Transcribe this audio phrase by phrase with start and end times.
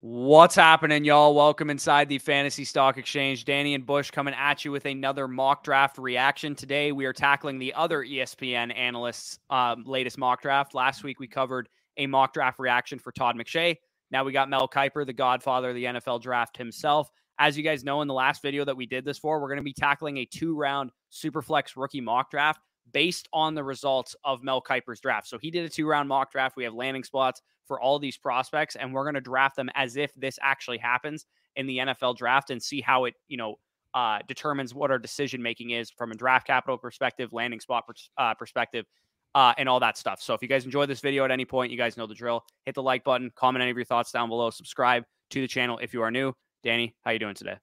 [0.00, 1.34] What's happening, y'all?
[1.34, 3.44] Welcome inside the Fantasy Stock Exchange.
[3.44, 6.54] Danny and Bush coming at you with another mock draft reaction.
[6.54, 10.72] Today, we are tackling the other ESPN analysts' um, latest mock draft.
[10.72, 13.74] Last week, we covered a mock draft reaction for Todd McShay.
[14.12, 17.10] Now we got Mel Kiper, the godfather of the NFL draft himself.
[17.40, 19.56] As you guys know, in the last video that we did this for, we're going
[19.56, 22.60] to be tackling a two round Superflex rookie mock draft
[22.92, 25.26] based on the results of Mel Kiper's draft.
[25.26, 26.56] So he did a two round mock draft.
[26.56, 29.96] We have landing spots for all these prospects, and we're going to draft them as
[29.96, 33.56] if this actually happens in the NFL draft and see how it, you know,
[33.94, 38.10] uh, determines what our decision making is from a draft capital perspective, landing spot pers-
[38.18, 38.86] uh, perspective,
[39.34, 40.20] uh, and all that stuff.
[40.20, 42.44] So if you guys enjoyed this video at any point, you guys know the drill.
[42.64, 45.78] Hit the like button, comment any of your thoughts down below, subscribe to the channel
[45.78, 46.32] if you are new.
[46.62, 47.56] Danny, how you doing today?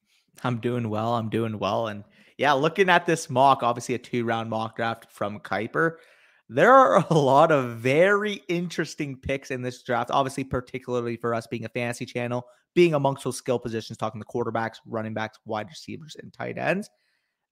[0.44, 1.14] I'm doing well.
[1.14, 2.04] I'm doing well, and
[2.38, 5.96] yeah, looking at this mock, obviously a two round mock draft from Kiper
[6.48, 10.10] there are a lot of very interesting picks in this draft.
[10.12, 14.26] Obviously, particularly for us being a fantasy channel, being amongst those skill positions, talking the
[14.26, 16.88] quarterbacks, running backs, wide receivers, and tight ends.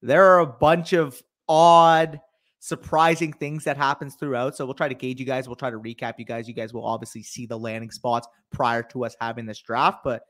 [0.02, 2.20] There are a bunch of odd,
[2.60, 4.56] surprising things that happens throughout.
[4.56, 5.48] So we'll try to gauge you guys.
[5.48, 6.46] We'll try to recap you guys.
[6.46, 10.16] You guys will obviously see the landing spots prior to us having this draft, but
[10.16, 10.22] it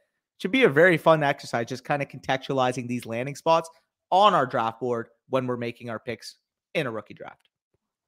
[0.42, 3.69] should be a very fun exercise, just kind of contextualizing these landing spots
[4.10, 6.36] on our draft board when we're making our picks
[6.75, 7.48] in a rookie draft.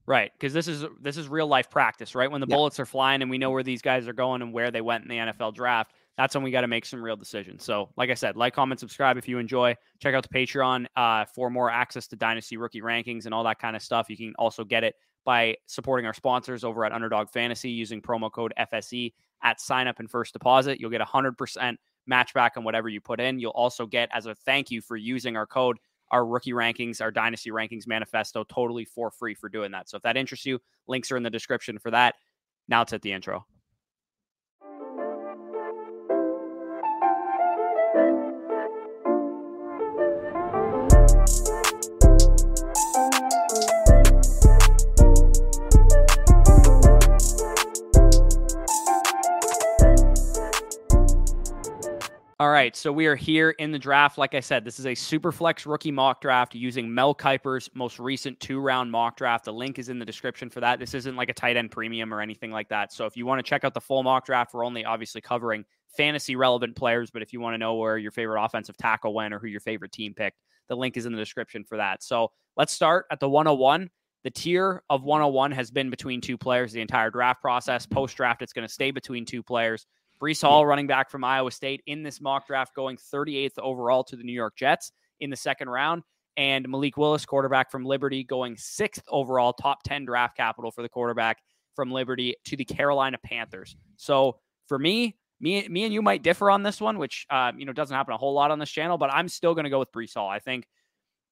[0.09, 2.31] Right, because this is this is real life practice, right?
[2.31, 2.55] When the yeah.
[2.55, 5.03] bullets are flying and we know where these guys are going and where they went
[5.03, 7.65] in the NFL draft, that's when we got to make some real decisions.
[7.65, 9.75] So, like I said, like, comment, subscribe if you enjoy.
[10.01, 13.59] Check out the Patreon uh, for more access to Dynasty rookie rankings and all that
[13.59, 14.09] kind of stuff.
[14.09, 18.31] You can also get it by supporting our sponsors over at Underdog Fantasy using promo
[18.31, 19.13] code FSE
[19.43, 20.81] at sign up and first deposit.
[20.81, 23.39] You'll get 100% match back on whatever you put in.
[23.39, 25.79] You'll also get, as a thank you for using our code,
[26.11, 29.89] our rookie rankings, our dynasty rankings manifesto totally for free for doing that.
[29.89, 32.15] So if that interests you, links are in the description for that.
[32.69, 33.47] Now it's at the intro.
[52.39, 54.19] All right, so we are here in the draft.
[54.19, 57.99] Like I said, this is a super flex rookie mock draft using Mel Kiper's most
[57.99, 59.47] recent two round mock draft.
[59.47, 60.79] The link is in the description for that.
[60.79, 62.93] This isn't like a tight end premium or anything like that.
[62.93, 65.65] So if you want to check out the full mock draft, we're only obviously covering
[65.97, 67.11] fantasy relevant players.
[67.11, 69.61] But if you want to know where your favorite offensive tackle went or who your
[69.61, 70.37] favorite team picked,
[70.69, 72.03] the link is in the description for that.
[72.03, 73.89] So let's start at the 101.
[74.25, 77.87] The tier of 101 has been between two players the entire draft process.
[77.87, 79.87] Post draft, it's going to stay between two players.
[80.21, 84.17] Breece Hall, running back from Iowa State, in this mock draft, going 38th overall to
[84.17, 86.03] the New York Jets in the second round.
[86.37, 90.89] And Malik Willis, quarterback from Liberty, going sixth overall, top 10 draft capital for the
[90.89, 91.39] quarterback
[91.75, 93.77] from Liberty to the Carolina Panthers.
[93.97, 97.67] So for me, me, me and you might differ on this one, which uh, you
[97.67, 99.79] know doesn't happen a whole lot on this channel, but I'm still going to go
[99.79, 100.29] with Breece Hall.
[100.29, 100.67] I think,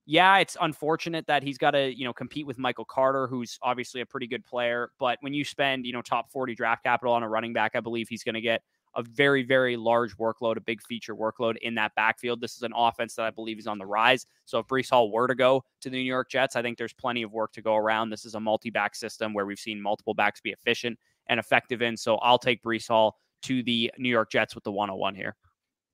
[0.06, 4.02] yeah, it's unfortunate that he's got to you know compete with Michael Carter, who's obviously
[4.02, 4.90] a pretty good player.
[4.98, 7.80] But when you spend you know top 40 draft capital on a running back, I
[7.80, 8.62] believe he's going to get
[8.97, 12.41] a very, very large workload, a big feature workload in that backfield.
[12.41, 14.27] This is an offense that I believe is on the rise.
[14.44, 16.93] So if Breece Hall were to go to the New York Jets, I think there's
[16.93, 18.10] plenty of work to go around.
[18.10, 21.82] This is a multi back system where we've seen multiple backs be efficient and effective
[21.82, 21.97] in.
[21.97, 25.37] So I'll take Breece Hall to the New York Jets with the 101 here.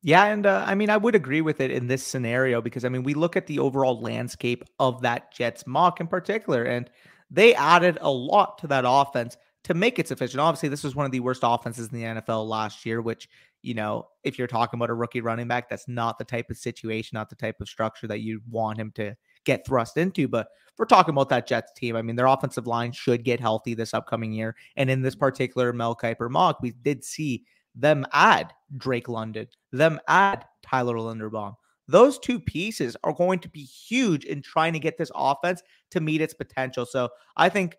[0.02, 2.88] Yeah, and uh, I mean, I would agree with it in this scenario because I
[2.88, 6.88] mean, we look at the overall landscape of that Jets mock in particular, and
[7.30, 10.40] they added a lot to that offense to make it sufficient.
[10.40, 13.28] Obviously, this was one of the worst offenses in the NFL last year, which,
[13.62, 16.56] you know, if you're talking about a rookie running back, that's not the type of
[16.56, 20.28] situation, not the type of structure that you want him to get thrust into.
[20.28, 23.74] But we're talking about that Jets team, I mean, their offensive line should get healthy
[23.74, 24.56] this upcoming year.
[24.76, 27.44] And in this particular Mel Kiper mock, we did see
[27.74, 31.54] them add Drake London, them add Tyler Linderbaum.
[31.86, 36.00] Those two pieces are going to be huge in trying to get this offense to
[36.00, 36.86] meet its potential.
[36.86, 37.76] So I think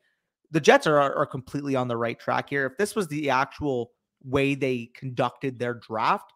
[0.52, 2.66] the Jets are, are completely on the right track here.
[2.66, 3.92] If this was the actual
[4.24, 6.32] way they conducted their draft,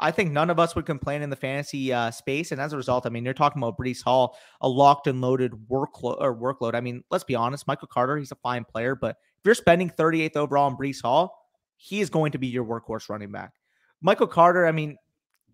[0.00, 2.52] I think none of us would complain in the fantasy uh, space.
[2.52, 5.52] And as a result, I mean, you're talking about Breece Hall, a locked and loaded
[5.68, 6.74] workload or workload.
[6.74, 9.90] I mean, let's be honest, Michael Carter, he's a fine player, but if you're spending
[9.90, 11.36] 38th overall on Breece Hall,
[11.76, 13.54] he is going to be your workhorse running back.
[14.00, 14.96] Michael Carter, I mean,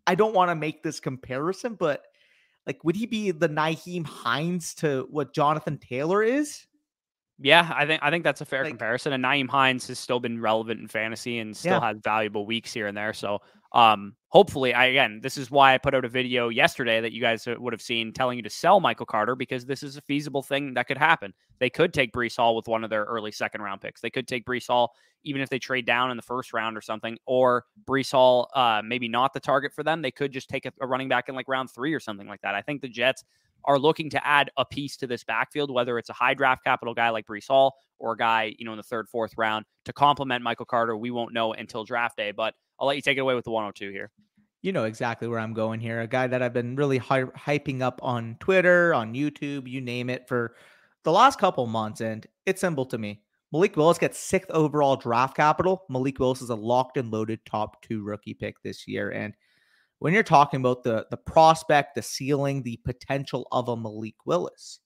[0.06, 2.02] I don't want to make this comparison, but
[2.66, 6.66] like, would he be the Nyheim Hines to what Jonathan Taylor is?
[7.38, 9.12] Yeah, I think I think that's a fair like, comparison.
[9.12, 11.88] And Nyheim Hines has still been relevant in fantasy and still yeah.
[11.88, 13.12] has valuable weeks here and there.
[13.12, 13.40] So
[13.72, 17.20] um, hopefully, I again, this is why I put out a video yesterday that you
[17.20, 20.42] guys would have seen telling you to sell Michael Carter because this is a feasible
[20.42, 21.34] thing that could happen.
[21.58, 24.00] They could take Breece Hall with one of their early second round picks.
[24.00, 24.92] They could take Breece Hall
[25.24, 28.82] even if they trade down in the first round or something, or Breece Hall, uh,
[28.84, 30.02] maybe not the target for them.
[30.02, 32.42] They could just take a, a running back in like round three or something like
[32.42, 32.54] that.
[32.54, 33.24] I think the Jets
[33.64, 36.94] are looking to add a piece to this backfield, whether it's a high draft capital
[36.94, 39.92] guy like Breece Hall or a guy, you know, in the third, fourth round to
[39.92, 40.96] complement Michael Carter.
[40.96, 43.50] We won't know until draft day, but I'll let you take it away with the
[43.50, 44.10] 102 here.
[44.62, 46.00] You know exactly where I'm going here.
[46.00, 50.08] A guy that I've been really hy- hyping up on Twitter, on YouTube, you name
[50.08, 50.54] it, for
[51.02, 52.00] the last couple months.
[52.00, 53.20] And it's simple to me.
[53.52, 55.84] Malik Willis gets sixth overall draft capital.
[55.88, 59.10] Malik Willis is a locked and loaded top two rookie pick this year.
[59.10, 59.34] And
[59.98, 64.80] when you're talking about the the prospect, the ceiling, the potential of a Malik Willis,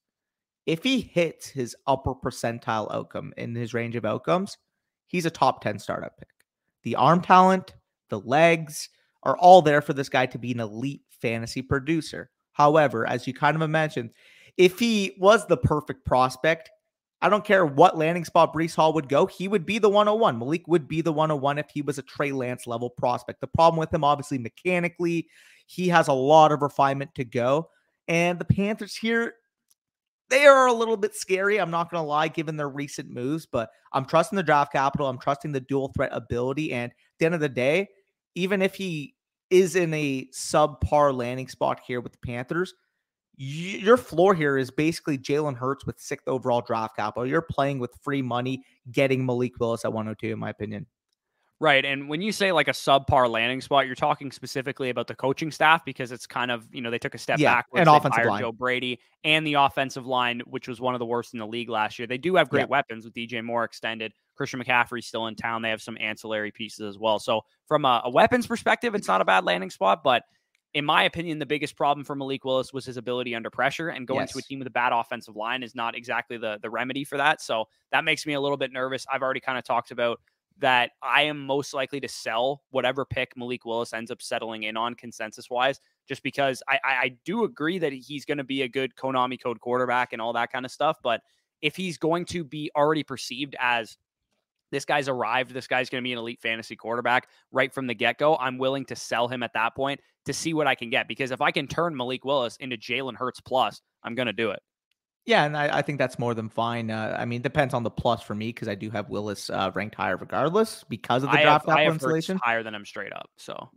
[0.67, 4.59] if he hits his upper percentile outcome in his range of outcomes,
[5.07, 6.29] he's a top 10 startup pick.
[6.83, 7.75] The arm talent,
[8.11, 8.91] the legs
[9.23, 12.31] are all there for this guy to be an elite fantasy producer.
[12.53, 14.11] However, as you kind of mentioned,
[14.57, 16.71] if he was the perfect prospect,
[17.21, 20.39] I don't care what landing spot Breece Hall would go, he would be the 101.
[20.39, 23.41] Malik would be the 101 if he was a Trey Lance level prospect.
[23.41, 25.29] The problem with him, obviously, mechanically,
[25.67, 27.71] he has a lot of refinement to go.
[28.07, 29.35] And the Panthers here,
[30.31, 31.59] they are a little bit scary.
[31.59, 35.09] I'm not going to lie, given their recent moves, but I'm trusting the draft capital.
[35.09, 36.73] I'm trusting the dual threat ability.
[36.73, 37.89] And at the end of the day,
[38.35, 39.15] even if he
[39.51, 42.75] is in a subpar landing spot here with the Panthers,
[43.39, 47.25] your floor here is basically Jalen Hurts with sixth overall draft capital.
[47.25, 50.87] You're playing with free money, getting Malik Willis at 102, in my opinion.
[51.61, 51.85] Right.
[51.85, 55.51] And when you say like a subpar landing spot, you're talking specifically about the coaching
[55.51, 58.27] staff because it's kind of, you know, they took a step yeah, back and offensive
[58.27, 58.41] line.
[58.41, 61.69] Joe Brady and the offensive line, which was one of the worst in the league
[61.69, 62.07] last year.
[62.07, 62.67] They do have great yeah.
[62.67, 64.13] weapons with DJ Moore extended.
[64.37, 65.63] Christian McCaffrey's still in town.
[65.63, 67.19] They have some ancillary pieces as well.
[67.19, 70.23] So from a, a weapons perspective, it's not a bad landing spot, but
[70.75, 74.07] in my opinion, the biggest problem for Malik Willis was his ability under pressure, and
[74.07, 74.33] going yes.
[74.33, 77.17] to a team with a bad offensive line is not exactly the the remedy for
[77.17, 77.41] that.
[77.41, 79.07] So that makes me a little bit nervous.
[79.11, 80.21] I've already kind of talked about
[80.59, 84.77] that I am most likely to sell whatever pick Malik Willis ends up settling in
[84.77, 88.63] on consensus wise, just because I, I, I do agree that he's going to be
[88.63, 90.99] a good Konami code quarterback and all that kind of stuff.
[91.03, 91.23] But
[91.63, 93.97] if he's going to be already perceived as
[94.71, 97.95] this guy's arrived, this guy's going to be an elite fantasy quarterback right from the
[97.95, 100.91] get go, I'm willing to sell him at that point to see what I can
[100.91, 101.09] get.
[101.09, 104.51] Because if I can turn Malik Willis into Jalen Hurts plus, I'm going to do
[104.51, 104.61] it.
[105.27, 106.91] Yeah, and I, I, think that's more than fine.
[106.91, 109.71] Uh, I mean, depends on the plus for me because I do have Willis uh,
[109.75, 112.41] ranked higher regardless because of the I draft have, capital installation.
[112.43, 113.29] Higher than him straight up.
[113.37, 113.69] So,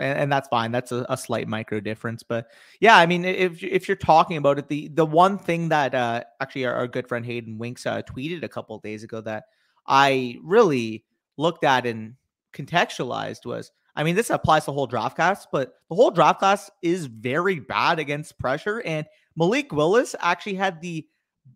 [0.00, 0.72] and, and that's fine.
[0.72, 2.46] That's a, a, slight micro difference, but
[2.80, 6.22] yeah, I mean, if if you're talking about it, the the one thing that uh,
[6.40, 9.44] actually our, our, good friend Hayden Winks uh, tweeted a couple days ago that
[9.86, 11.04] I really
[11.36, 12.14] looked at and
[12.54, 16.38] contextualized was I mean, this applies to the whole draft class, but the whole draft
[16.38, 18.82] class is very bad against pressure.
[18.82, 19.06] And
[19.36, 21.06] Malik Willis actually had the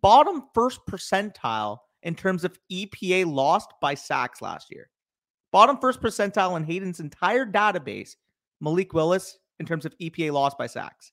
[0.01, 4.89] bottom first percentile in terms of EPA lost by sacks last year.
[5.53, 8.17] Bottom first percentile in Hayden's entire database,
[8.61, 11.13] Malik Willis in terms of EPA lost by sacks.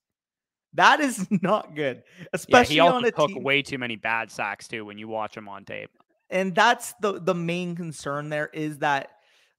[0.73, 2.03] That is not good,
[2.33, 3.43] especially yeah, he also on a took team.
[3.43, 5.89] way too many bad sacks too when you watch him on tape.
[6.29, 9.09] And that's the the main concern there is that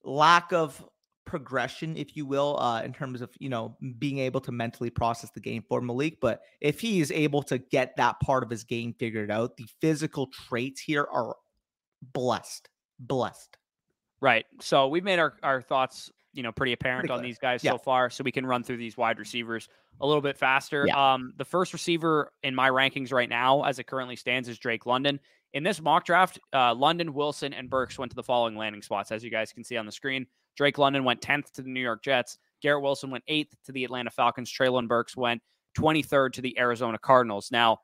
[0.05, 0.85] lack of
[1.29, 5.31] progression, if you will, uh, in terms of you know being able to mentally process
[5.31, 6.19] the game for Malik.
[6.21, 9.67] But if he is able to get that part of his game figured out, the
[9.81, 11.37] physical traits here are
[12.13, 13.57] blessed, blessed.
[14.21, 14.47] Right.
[14.61, 17.73] So we've made our, our thoughts, you know, pretty apparent pretty on these guys yeah.
[17.73, 18.11] so far.
[18.11, 19.69] So we can run through these wide receivers
[20.01, 20.87] a little bit faster.
[20.89, 21.15] Yeah.
[21.15, 24.87] Um, the first receiver in my rankings right now, as it currently stands, is Drake
[24.87, 25.21] London.
[25.55, 29.11] In this mock draft, uh, London, Wilson, and Burks went to the following landing spots,
[29.11, 30.27] as you guys can see on the screen.
[30.59, 32.37] Drake London went 10th to the New York Jets.
[32.61, 34.53] Garrett Wilson went 8th to the Atlanta Falcons.
[34.53, 35.41] Treylon Burks went
[35.79, 37.51] 23rd to the Arizona Cardinals.
[37.53, 37.79] Now,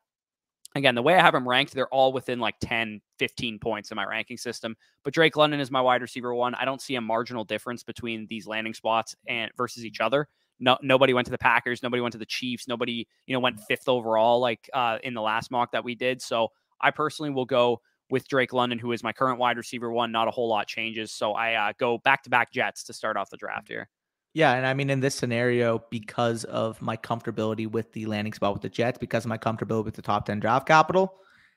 [0.75, 3.95] again, the way I have them ranked, they're all within like 10, 15 points in
[3.97, 4.75] my ranking system.
[5.05, 6.57] But Drake London is my wide receiver one.
[6.57, 10.27] I don't see a marginal difference between these landing spots and versus each other.
[10.59, 11.81] No, nobody went to the Packers.
[11.81, 12.67] Nobody went to the Chiefs.
[12.67, 16.21] Nobody, you know, went fifth overall like uh, in the last mock that we did.
[16.21, 16.49] So
[16.81, 17.81] I personally will go
[18.15, 20.13] with Drake London, who is my current wide receiver one.
[20.13, 21.11] Not a whole lot changes.
[21.11, 23.89] So I uh, go back to back Jets to start off the draft here.
[24.35, 28.53] Yeah, and I mean in this scenario, because of my comfortability with the landing spot
[28.53, 31.17] with the Jets, because of my comfortability with the top ten draft capital,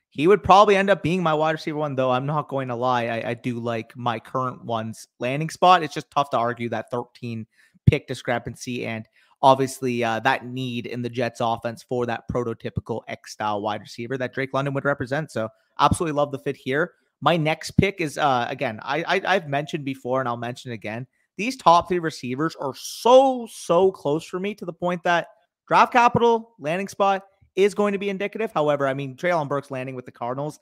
[0.09, 1.95] he would probably end up being my wide receiver one.
[1.95, 5.83] Though I'm not going to lie, I, I do like my current one's landing spot.
[5.83, 7.45] It's just tough to argue that 13
[7.85, 9.07] pick discrepancy and
[9.41, 14.17] obviously uh, that need in the Jets offense for that prototypical X style wide receiver
[14.17, 15.31] that Drake London would represent.
[15.31, 16.93] So absolutely love the fit here.
[17.21, 21.07] My next pick is uh, again, I, I I've mentioned before and I'll mention again.
[21.37, 25.27] these top three receivers are so, so close for me to the point that
[25.67, 27.23] draft capital, landing spot
[27.55, 28.51] is going to be indicative.
[28.53, 30.59] However, I mean, Treylon Burks landing with the Cardinals.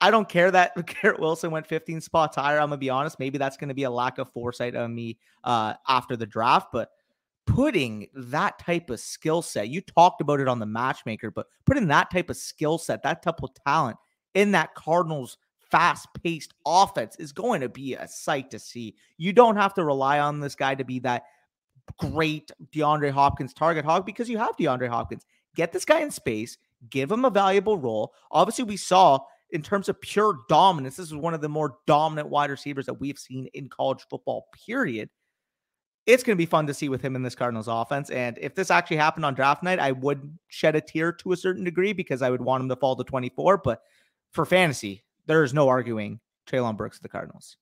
[0.00, 2.58] I don't care that Garrett Wilson went 15 spots higher.
[2.58, 3.18] I'm gonna be honest.
[3.18, 6.90] Maybe that's gonna be a lack of foresight on me uh, after the draft, but
[7.46, 11.88] putting that type of skill set, you talked about it on the matchmaker, but putting
[11.88, 13.96] that type of skill set, that type of talent
[14.34, 15.38] in that Cardinals
[15.70, 18.94] fast paced offense is going to be a sight to see.
[19.16, 21.24] You don't have to rely on this guy to be that
[21.98, 25.24] great DeAndre Hopkins target hog because you have DeAndre Hopkins.
[25.54, 26.58] Get this guy in space,
[26.90, 28.12] give him a valuable role.
[28.30, 32.28] Obviously, we saw in terms of pure dominance, this is one of the more dominant
[32.28, 35.08] wide receivers that we've seen in college football, period.
[36.06, 38.10] It's going to be fun to see with him in this Cardinals offense.
[38.10, 41.36] And if this actually happened on draft night, I would shed a tear to a
[41.36, 43.58] certain degree because I would want him to fall to 24.
[43.58, 43.82] But
[44.30, 47.56] for fantasy, there is no arguing Treylon Burks, to the Cardinals.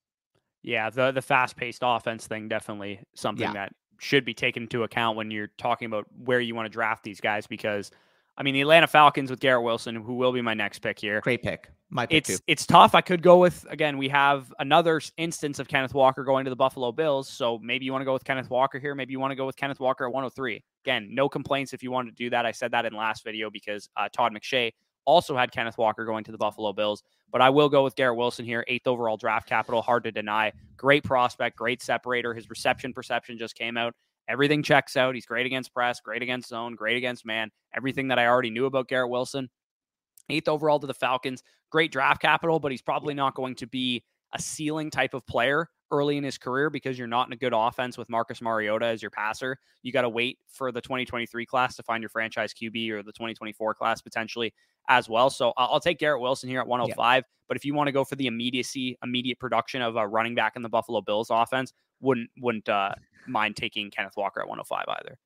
[0.62, 3.52] Yeah, the the fast paced offense thing definitely something yeah.
[3.52, 7.04] that should be taken into account when you're talking about where you want to draft
[7.04, 7.90] these guys because
[8.36, 11.20] I mean the Atlanta Falcons with Garrett Wilson, who will be my next pick here.
[11.20, 11.70] Great pick.
[11.90, 12.44] My pick it's too.
[12.48, 12.94] it's tough.
[12.94, 16.56] I could go with again, we have another instance of Kenneth Walker going to the
[16.56, 17.28] Buffalo Bills.
[17.28, 18.94] So maybe you want to go with Kenneth Walker here.
[18.94, 20.62] Maybe you want to go with Kenneth Walker at 103.
[20.84, 22.44] Again, no complaints if you want to do that.
[22.44, 24.72] I said that in last video because uh, Todd McShay
[25.04, 27.02] also had Kenneth Walker going to the Buffalo Bills.
[27.30, 29.82] But I will go with Garrett Wilson here, eighth overall draft capital.
[29.82, 30.52] Hard to deny.
[30.76, 32.34] Great prospect, great separator.
[32.34, 33.94] His reception perception just came out.
[34.28, 35.14] Everything checks out.
[35.14, 37.50] He's great against press, great against zone, great against man.
[37.76, 39.50] Everything that I already knew about Garrett Wilson.
[40.30, 41.42] Eighth overall to the Falcons.
[41.70, 44.02] Great draft capital, but he's probably not going to be
[44.32, 47.52] a ceiling type of player early in his career because you're not in a good
[47.54, 49.58] offense with Marcus Mariota as your passer.
[49.82, 53.12] You got to wait for the 2023 class to find your franchise QB or the
[53.12, 54.54] 2024 class potentially
[54.88, 55.30] as well.
[55.30, 57.16] So I'll take Garrett Wilson here at 105.
[57.16, 57.20] Yeah.
[57.20, 60.34] Oh but if you want to go for the immediacy, immediate production of a running
[60.34, 62.94] back in the Buffalo Bills offense, wouldn't wouldn't uh,
[63.26, 65.18] mind taking Kenneth Walker at 105 either.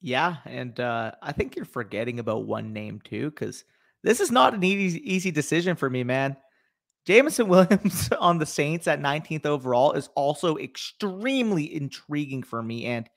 [0.00, 3.64] Yeah, and uh, I think you're forgetting about one name too, because
[4.02, 6.36] this is not an easy easy decision for me, man.
[7.06, 12.86] Jameson Williams on the Saints at 19th overall is also extremely intriguing for me.
[12.86, 13.08] And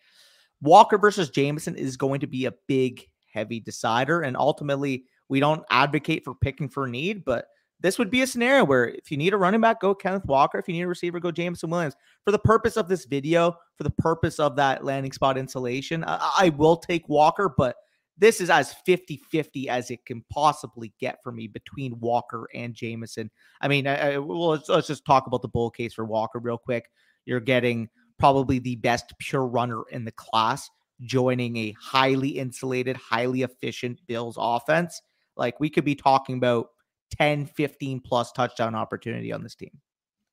[0.61, 4.21] Walker versus Jamison is going to be a big, heavy decider.
[4.21, 7.47] And ultimately, we don't advocate for picking for need, but
[7.79, 10.57] this would be a scenario where if you need a running back, go Kenneth Walker.
[10.57, 11.95] If you need a receiver, go Jameson Williams.
[12.23, 16.31] For the purpose of this video, for the purpose of that landing spot insulation, I,
[16.39, 17.75] I will take Walker, but
[18.17, 22.73] this is as 50 50 as it can possibly get for me between Walker and
[22.73, 23.29] Jameson.
[23.59, 26.39] I mean, I, I, well, let's, let's just talk about the bull case for Walker
[26.39, 26.89] real quick.
[27.25, 30.69] You're getting probably the best pure runner in the class
[31.01, 35.01] joining a highly insulated, highly efficient Bills offense.
[35.35, 36.69] Like we could be talking about
[37.17, 39.71] 10, 15 plus touchdown opportunity on this team.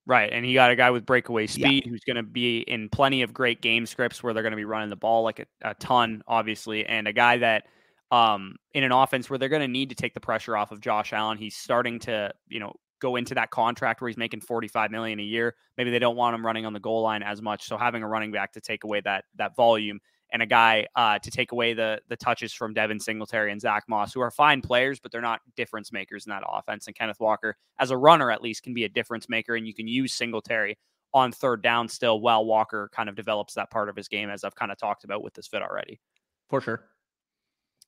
[0.05, 0.33] Right.
[0.33, 1.91] And he got a guy with breakaway speed yeah.
[1.91, 4.65] who's going to be in plenty of great game scripts where they're going to be
[4.65, 6.85] running the ball like a, a ton, obviously.
[6.85, 7.65] And a guy that,
[8.11, 10.81] um, in an offense where they're going to need to take the pressure off of
[10.81, 14.91] Josh Allen, he's starting to, you know, go into that contract where he's making 45
[14.91, 15.55] million a year.
[15.77, 17.67] Maybe they don't want him running on the goal line as much.
[17.67, 20.01] So having a running back to take away that, that volume
[20.33, 23.85] and a guy uh, to take away the the touches from Devin Singletary and Zach
[23.89, 26.87] Moss, who are fine players, but they're not difference makers in that offense.
[26.87, 29.75] And Kenneth Walker, as a runner at least, can be a difference maker, and you
[29.75, 30.77] can use Singletary
[31.15, 34.45] on third down still while Walker kind of develops that part of his game, as
[34.45, 36.01] I've kind of talked about with this fit already.
[36.49, 36.85] For sure.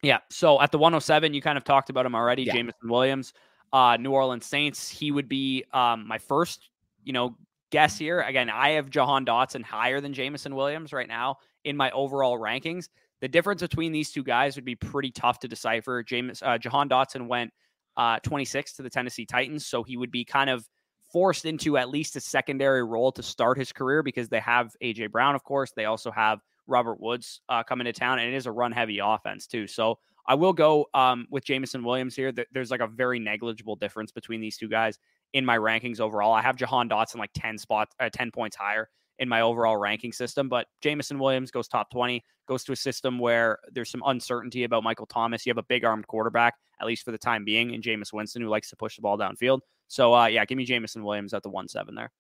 [0.03, 0.19] Yeah.
[0.31, 2.53] So at the 107, you kind of talked about him already, yeah.
[2.53, 3.33] Jameson Williams,
[3.73, 4.91] uh, New Orleans Saints.
[4.91, 6.69] He would be um, my first,
[7.03, 7.39] you know,
[7.71, 8.21] guess here.
[8.21, 12.89] Again, I have Jahan Dotson higher than Jameson Williams right now in my overall rankings.
[13.21, 16.03] The difference between these two guys would be pretty tough to decipher.
[16.03, 17.53] James uh, Jahan Dotson went
[17.97, 20.69] uh, 26 to the Tennessee Titans, so he would be kind of
[21.13, 25.13] forced into at least a secondary role to start his career because they have AJ
[25.13, 25.73] Brown, of course.
[25.75, 28.99] They also have Robert Woods uh, coming to town, and it is a run heavy
[28.99, 29.67] offense too.
[29.67, 32.33] So I will go um, with Jameson Williams here.
[32.53, 34.99] There's like a very negligible difference between these two guys
[35.35, 36.33] in my rankings overall.
[36.33, 40.13] I have Jahan Dotson like 10 spots, uh, 10 points higher in my overall ranking
[40.13, 40.49] system.
[40.49, 44.83] But Jameson Williams goes top 20, goes to a system where there's some uncertainty about
[44.83, 45.47] Michael Thomas.
[45.47, 48.43] You have a big armed quarterback, at least for the time being, and Jameis Winston,
[48.43, 49.61] who likes to push the ball downfield.
[49.89, 52.11] So, uh, yeah, give me Jameson Williams at the 1 7 there.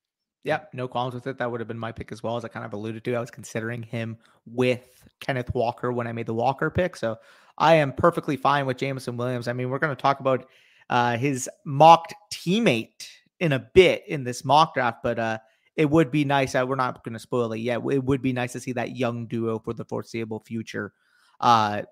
[0.44, 1.38] Yeah, no qualms with it.
[1.38, 3.14] That would have been my pick as well, as I kind of alluded to.
[3.14, 6.96] I was considering him with Kenneth Walker when I made the Walker pick.
[6.96, 7.16] So
[7.56, 9.48] I am perfectly fine with Jameson Williams.
[9.48, 10.46] I mean, we're going to talk about
[10.90, 13.08] uh, his mocked teammate
[13.40, 15.38] in a bit in this mock draft, but uh,
[15.76, 16.54] it would be nice.
[16.54, 17.81] Uh, we're not going to spoil it yet.
[17.90, 20.93] It would be nice to see that young duo for the foreseeable future
[21.40, 21.83] uh,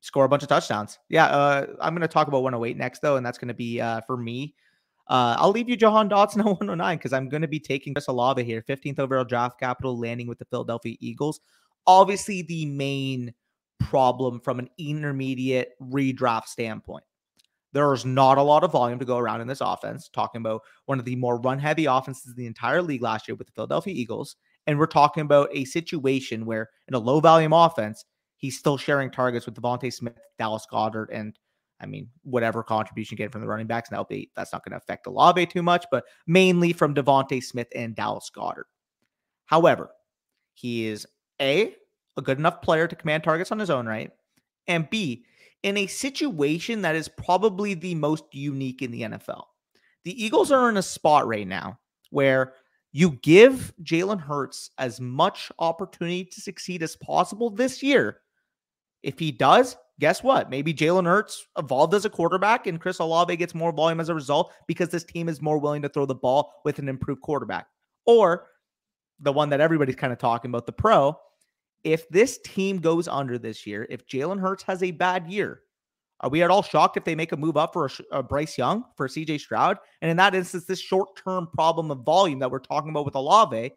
[0.00, 0.98] score a bunch of touchdowns.
[1.08, 3.80] Yeah, uh, I'm going to talk about 108 next, though, and that's going to be
[3.80, 4.54] uh, for me.
[5.08, 8.08] Uh, I'll leave you Jahan Dotson at 109 because I'm going to be taking Chris
[8.08, 11.40] Olave here, 15th overall draft capital, landing with the Philadelphia Eagles.
[11.86, 13.34] Obviously, the main
[13.80, 17.04] problem from an intermediate redraft standpoint.
[17.74, 20.08] There's not a lot of volume to go around in this offense.
[20.08, 23.34] Talking about one of the more run heavy offenses in the entire league last year
[23.34, 24.36] with the Philadelphia Eagles.
[24.66, 28.04] And we're talking about a situation where in a low volume offense,
[28.36, 31.38] he's still sharing targets with DeVonta Smith, Dallas Goedert, and
[31.80, 33.90] I mean, whatever contribution you get from the running backs.
[33.90, 37.94] Now, that's not going to affect Olave too much, but mainly from DeVonta Smith and
[37.96, 38.68] Dallas Goedert.
[39.46, 39.90] However,
[40.54, 41.06] he is
[41.42, 41.74] A,
[42.16, 44.12] a good enough player to command targets on his own right,
[44.66, 45.24] and B,
[45.64, 49.44] in a situation that is probably the most unique in the NFL.
[50.04, 51.78] The Eagles are in a spot right now
[52.10, 52.52] where
[52.92, 58.18] you give Jalen Hurts as much opportunity to succeed as possible this year.
[59.02, 60.50] If he does, guess what?
[60.50, 64.14] Maybe Jalen Hurts evolved as a quarterback and Chris Olave gets more volume as a
[64.14, 67.68] result because this team is more willing to throw the ball with an improved quarterback.
[68.04, 68.48] Or
[69.18, 71.18] the one that everybody's kind of talking about, the pro,
[71.84, 75.60] if this team goes under this year, if Jalen Hurts has a bad year,
[76.20, 78.56] are we at all shocked if they make a move up for a, a Bryce
[78.56, 79.76] Young for CJ Stroud?
[80.00, 83.14] And in that instance, this short term problem of volume that we're talking about with
[83.14, 83.72] Olave,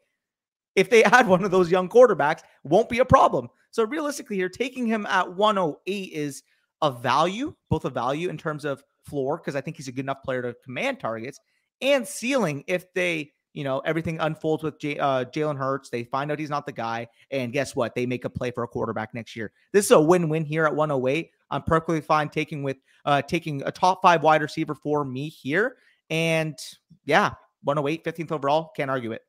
[0.76, 3.50] if they add one of those young quarterbacks, won't be a problem.
[3.72, 6.44] So realistically, here taking him at 108 is
[6.82, 10.06] a value, both a value in terms of floor, because I think he's a good
[10.06, 11.40] enough player to command targets,
[11.82, 15.90] and ceiling if they you know, everything unfolds with J- uh, Jalen Hurts.
[15.90, 17.08] They find out he's not the guy.
[17.32, 17.96] And guess what?
[17.96, 19.52] They make a play for a quarterback next year.
[19.74, 21.32] This is a win win here at 108.
[21.50, 25.78] I'm perfectly fine taking with uh, taking a top five wide receiver for me here.
[26.12, 26.56] And
[27.06, 27.32] yeah,
[27.64, 28.72] 108, 15th overall.
[28.78, 29.24] Can't argue it.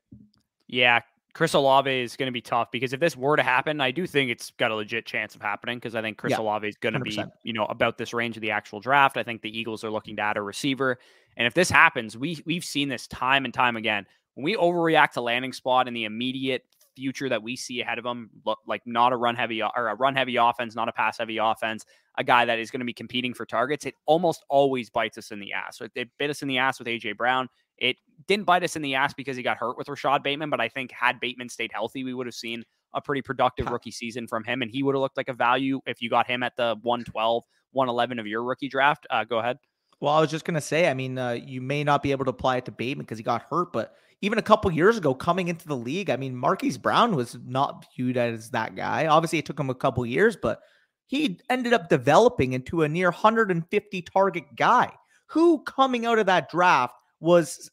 [0.66, 1.00] Yeah.
[1.38, 4.08] Chris Olave is going to be tough because if this were to happen, I do
[4.08, 6.74] think it's got a legit chance of happening because I think Chris yeah, Olave is
[6.74, 9.16] going to be, you know, about this range of the actual draft.
[9.16, 10.98] I think the Eagles are looking to add a receiver.
[11.36, 14.04] And if this happens, we we've seen this time and time again
[14.34, 16.64] when we overreact to landing spot in the immediate
[16.96, 19.94] future that we see ahead of them, look like not a run heavy or a
[19.94, 22.92] run heavy offense, not a pass heavy offense, a guy that is going to be
[22.92, 25.78] competing for targets, it almost always bites us in the ass.
[25.78, 27.48] So it bit us in the ass with AJ Brown.
[27.78, 30.60] It didn't bite us in the ass because he got hurt with Rashod Bateman, but
[30.60, 34.26] I think had Bateman stayed healthy, we would have seen a pretty productive rookie season
[34.26, 36.56] from him, and he would have looked like a value if you got him at
[36.56, 37.42] the 112,
[37.72, 39.06] 111 of your rookie draft.
[39.10, 39.58] Uh, go ahead.
[40.00, 42.24] Well, I was just going to say, I mean, uh, you may not be able
[42.24, 45.14] to apply it to Bateman because he got hurt, but even a couple years ago
[45.14, 49.06] coming into the league, I mean, Marquise Brown was not viewed as that guy.
[49.06, 50.60] Obviously, it took him a couple years, but
[51.06, 54.92] he ended up developing into a near 150 target guy
[55.26, 57.70] who coming out of that draft was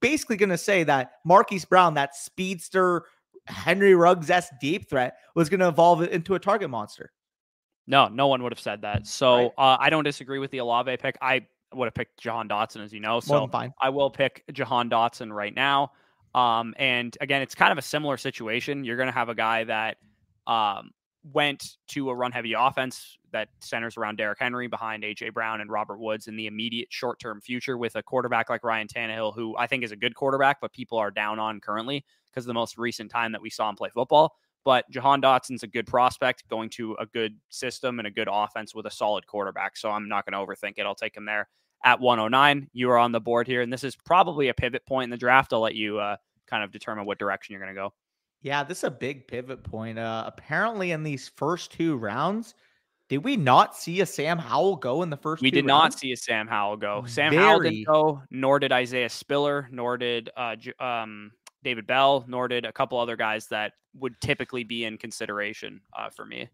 [0.00, 3.04] basically going to say that Marquise Brown, that speedster
[3.46, 7.12] Henry Ruggs S deep threat, was going to evolve into a target monster.
[7.86, 9.06] No, no one would have said that.
[9.06, 9.50] So right.
[9.56, 11.16] uh, I don't disagree with the Olave pick.
[11.22, 13.20] I would have picked Jahan Dotson, as you know.
[13.20, 13.48] So
[13.80, 15.92] I will pick Jahan Dotson right now.
[16.34, 18.84] Um, and again, it's kind of a similar situation.
[18.84, 19.96] You're going to have a guy that
[20.46, 20.90] um,
[21.24, 25.70] went to a run heavy offense that centers around Derrick Henry behind AJ Brown and
[25.70, 29.56] Robert Woods in the immediate short term future with a quarterback like Ryan Tannehill, who
[29.56, 32.78] I think is a good quarterback, but people are down on currently because the most
[32.78, 34.36] recent time that we saw him play football.
[34.64, 38.74] But Jahan Dotson's a good prospect going to a good system and a good offense
[38.74, 39.76] with a solid quarterback.
[39.76, 40.82] So I'm not going to overthink it.
[40.82, 41.48] I'll take him there
[41.84, 42.68] at 109.
[42.72, 45.16] You are on the board here, and this is probably a pivot point in the
[45.16, 45.52] draft.
[45.52, 47.94] I'll let you uh, kind of determine what direction you're going to go.
[48.42, 49.98] Yeah, this is a big pivot point.
[49.98, 52.54] Uh, apparently, in these first two rounds,
[53.08, 55.42] did we not see a Sam Howell go in the first?
[55.42, 55.94] We did rounds?
[55.94, 57.04] not see a Sam Howell go.
[57.06, 57.42] Sam Very...
[57.42, 61.32] Howell didn't go, nor did Isaiah Spiller, nor did uh, um,
[61.64, 66.10] David Bell, nor did a couple other guys that would typically be in consideration uh,
[66.10, 66.48] for me.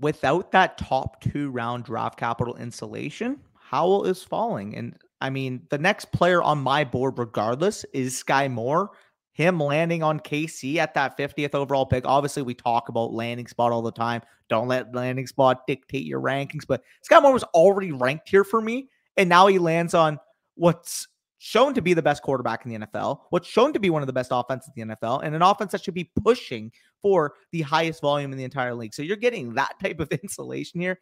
[0.00, 4.76] Without that top two round draft capital insulation, Howell is falling.
[4.76, 8.90] And I mean, the next player on my board, regardless, is Skyy Moore.
[9.38, 12.04] Him landing on KC at that 50th overall pick.
[12.04, 14.20] Obviously, we talk about landing spot all the time.
[14.48, 16.66] Don't let landing spot dictate your rankings.
[16.66, 18.88] But Skyy Moore was already ranked here for me.
[19.16, 20.18] And now he lands on
[20.56, 21.06] what's
[21.38, 24.08] shown to be the best quarterback in the NFL, what's shown to be one of
[24.08, 27.62] the best offenses in the NFL, and an offense that should be pushing for the
[27.62, 28.92] highest volume in the entire league.
[28.92, 30.98] So you're getting that type of insulation here.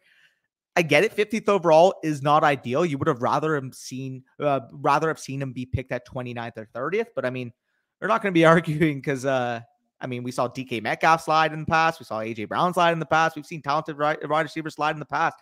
[0.75, 1.15] I get it.
[1.15, 2.85] 50th overall is not ideal.
[2.85, 6.57] You would have rather him seen uh, rather have seen him be picked at 29th
[6.57, 7.07] or 30th.
[7.15, 7.51] But I mean,
[8.01, 9.61] we're not going to be arguing because uh,
[9.99, 11.99] I mean, we saw DK Metcalf slide in the past.
[11.99, 13.35] We saw AJ Brown slide in the past.
[13.35, 15.37] We've seen talented wide receivers slide in the past.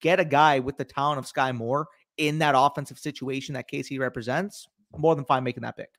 [0.00, 1.86] Get a guy with the talent of Skyy Moore
[2.18, 4.68] in that offensive situation that KC represents.
[4.96, 5.90] More than fine making that pick.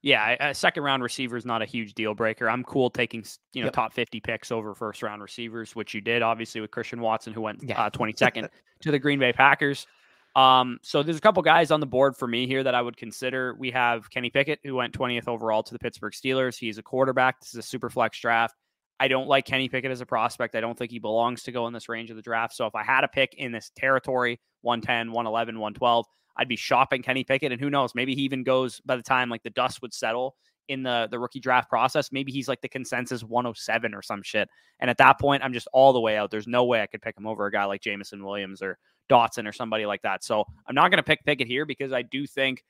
[0.00, 2.48] Yeah, a second round receiver is not a huge deal breaker.
[2.48, 3.74] I'm cool taking you know yep.
[3.74, 7.40] top 50 picks over first round receivers, which you did obviously with Christian Watson, who
[7.40, 7.82] went yeah.
[7.82, 8.48] uh, 22nd
[8.80, 9.88] to the Green Bay Packers.
[10.38, 12.96] Um, so there's a couple guys on the board for me here that I would
[12.96, 13.56] consider.
[13.58, 16.56] We have Kenny Pickett, who went 20th overall to the Pittsburgh Steelers.
[16.56, 17.40] He's a quarterback.
[17.40, 18.54] This is a super flex draft.
[19.00, 20.54] I don't like Kenny Pickett as a prospect.
[20.54, 22.54] I don't think he belongs to go in this range of the draft.
[22.54, 27.02] So if I had a pick in this territory, 110, 111, 112, I'd be shopping
[27.02, 27.50] Kenny Pickett.
[27.50, 30.36] And who knows, maybe he even goes by the time like the dust would settle
[30.68, 32.12] in the the rookie draft process.
[32.12, 34.48] Maybe he's like the consensus 107 or some shit.
[34.78, 36.30] And at that point, I'm just all the way out.
[36.30, 39.48] There's no way I could pick him over a guy like Jameson Williams or Dotson
[39.48, 40.24] or somebody like that.
[40.24, 42.64] So I'm not going to pick Pickett here because I do think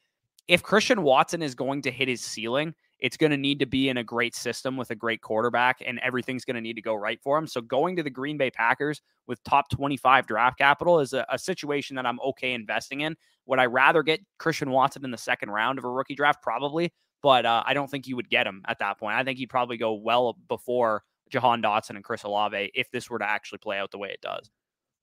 [0.47, 3.89] if Christian Watson is going to hit his ceiling, it's going to need to be
[3.89, 6.95] in a great system with a great quarterback, and everything's going to need to go
[6.95, 7.47] right for him.
[7.47, 11.39] So going to the Green Bay Packers with top 25 draft capital is a, a
[11.39, 13.17] situation that I'm okay investing in.
[13.47, 16.43] Would I rather get Christian Watson in the second round of a rookie draft?
[16.43, 19.17] Probably, but uh, I don't think you would get him at that point.
[19.17, 23.19] I think he'd probably go well before Jahan Dotson and Chris Olave if this were
[23.19, 24.51] to actually play out the way it does.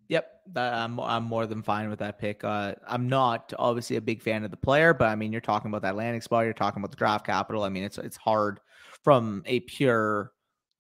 [0.08, 2.44] Yep, I'm I'm more than fine with that pick.
[2.44, 5.70] Uh, I'm not obviously a big fan of the player, but I mean, you're talking
[5.70, 6.46] about that landing spot.
[6.46, 7.64] You're talking about the draft capital.
[7.64, 8.60] I mean, it's it's hard
[9.04, 10.32] from a pure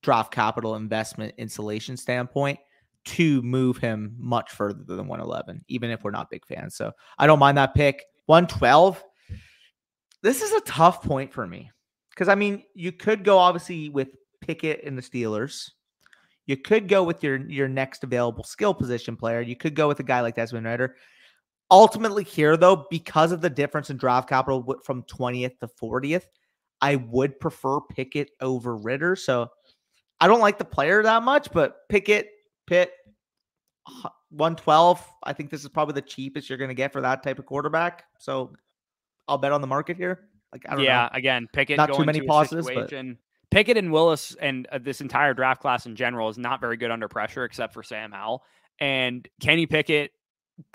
[0.03, 2.59] draft capital investment insulation standpoint
[3.05, 6.75] to move him much further than 111, even if we're not big fans.
[6.75, 8.03] So I don't mind that pick.
[8.25, 9.03] 112.
[10.21, 11.71] This is a tough point for me
[12.09, 14.09] because I mean, you could go obviously with
[14.41, 15.71] Pickett and the Steelers.
[16.47, 19.41] You could go with your your next available skill position player.
[19.41, 20.95] You could go with a guy like Desmond Ridder.
[21.71, 26.25] Ultimately, here though, because of the difference in draft capital from 20th to 40th,
[26.81, 29.15] I would prefer Pickett over Ridder.
[29.15, 29.49] So
[30.19, 32.29] I don't like the player that much, but Pickett,
[32.67, 32.91] Pitt,
[34.29, 35.03] 112.
[35.23, 37.45] I think this is probably the cheapest you're going to get for that type of
[37.45, 38.03] quarterback.
[38.19, 38.53] So
[39.27, 40.29] I'll bet on the market here.
[40.51, 41.17] Like I don't yeah, know.
[41.17, 42.93] again, Pickett not too many pauses, but
[43.51, 46.91] Pickett and Willis and uh, this entire draft class in general is not very good
[46.91, 48.43] under pressure, except for Sam Howell
[48.79, 50.11] and Kenny Pickett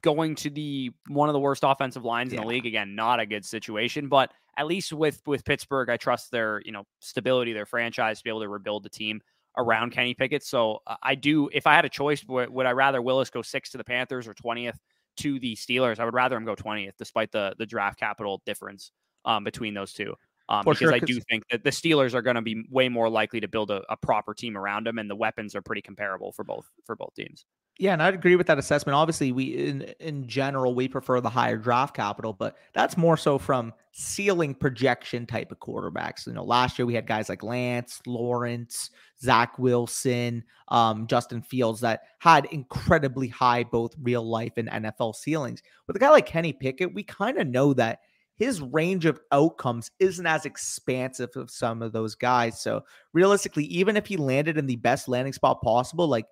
[0.03, 2.39] going to the one of the worst offensive lines yeah.
[2.39, 2.67] in the league.
[2.67, 6.73] Again, not a good situation, but at least with with Pittsburgh, I trust their you
[6.73, 9.21] know stability, their franchise to be able to rebuild the team
[9.57, 10.45] around Kenny Pickett.
[10.45, 11.49] So uh, I do.
[11.53, 14.29] If I had a choice, would, would I rather Willis go six to the Panthers
[14.29, 14.79] or twentieth
[15.19, 15.99] to the Steelers?
[15.99, 18.93] I would rather him go twentieth, despite the the draft capital difference
[19.25, 20.15] um, between those two
[20.51, 23.09] um, because sure, I do think that the Steelers are going to be way more
[23.09, 26.33] likely to build a, a, proper team around them, and the weapons are pretty comparable
[26.33, 27.47] for both for both teams.
[27.79, 28.97] Yeah, and I'd agree with that assessment.
[28.97, 33.39] Obviously, we in in general we prefer the higher draft capital, but that's more so
[33.39, 36.27] from ceiling projection type of quarterbacks.
[36.27, 38.91] You know, last year we had guys like Lance, Lawrence,
[39.23, 45.63] Zach Wilson, um, Justin Fields that had incredibly high both real life and NFL ceilings.
[45.87, 48.01] With a guy like Kenny Pickett, we kind of know that
[48.40, 52.59] his range of outcomes isn't as expansive of some of those guys.
[52.59, 56.24] So realistically, even if he landed in the best landing spot possible, like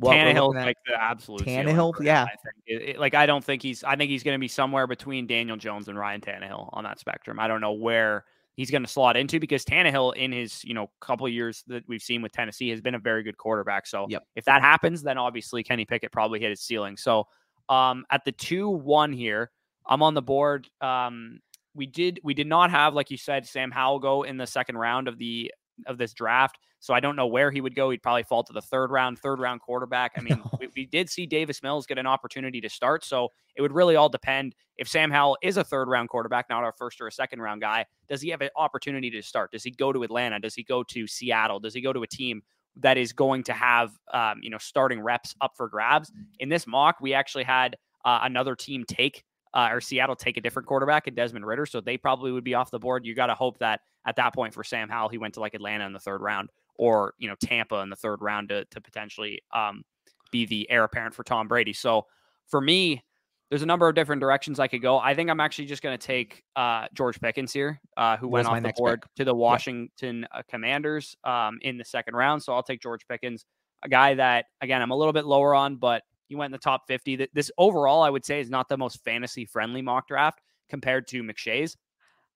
[0.00, 2.22] Tannehill, like the absolute Tannehill, yeah.
[2.22, 3.82] I think it, it, like I don't think he's.
[3.82, 7.00] I think he's going to be somewhere between Daniel Jones and Ryan Tannehill on that
[7.00, 7.40] spectrum.
[7.40, 10.88] I don't know where he's going to slot into because Tannehill, in his you know
[11.00, 13.88] couple years that we've seen with Tennessee, has been a very good quarterback.
[13.88, 14.22] So yep.
[14.36, 16.96] if that happens, then obviously Kenny Pickett probably hit his ceiling.
[16.96, 17.26] So
[17.68, 19.50] um, at the two one here.
[19.86, 20.68] I'm on the board.
[20.80, 21.40] Um,
[21.74, 24.78] we did we did not have, like you said, Sam Howell go in the second
[24.78, 25.52] round of the
[25.86, 26.58] of this draft.
[26.84, 27.88] So I don't know where he would go.
[27.88, 30.12] He'd probably fall to the third round, third round quarterback.
[30.18, 33.04] I mean, we, we, did see Davis Mills get an opportunity to start.
[33.04, 36.62] So it would really all depend if Sam Howell is a third round quarterback, not
[36.62, 37.86] our first or a second round guy.
[38.08, 39.50] Does he have an opportunity to start?
[39.50, 40.38] Does he go to Atlanta?
[40.38, 41.58] Does he go to Seattle?
[41.58, 42.42] Does he go to a team
[42.76, 46.12] that is going to have um, you know starting reps up for grabs?
[46.38, 50.40] In this mock, we actually had uh, another team take uh, or Seattle take a
[50.40, 51.64] different quarterback in Desmond Ridder.
[51.64, 53.06] So they probably would be off the board.
[53.06, 55.54] You got to hope that at that point for Sam Howell, he went to like
[55.54, 58.80] Atlanta in the third round or, you know, Tampa in the third round to, to
[58.80, 59.84] potentially um,
[60.32, 61.72] be the heir apparent for Tom Brady.
[61.72, 62.06] So
[62.48, 63.04] for me,
[63.48, 64.98] there's a number of different directions I could go.
[64.98, 68.48] I think I'm actually just going to take uh, George Pickens here, uh, who went
[68.48, 69.14] off the board pick.
[69.16, 70.38] to the Washington yeah.
[70.40, 72.42] uh, Commanders um, in the second round.
[72.42, 73.44] So I'll take George Pickens,
[73.84, 76.02] a guy that, again, I'm a little bit lower on, but
[76.34, 77.28] he went in the top 50.
[77.32, 81.22] This overall, I would say, is not the most fantasy friendly mock draft compared to
[81.22, 81.76] McShay's.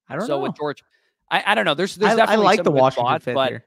[0.08, 0.26] I don't know.
[0.26, 0.42] so know.
[0.44, 0.84] with George,
[1.28, 1.74] I, I don't know.
[1.74, 3.66] There's there's I, definitely I like the Washington spots, fit but here.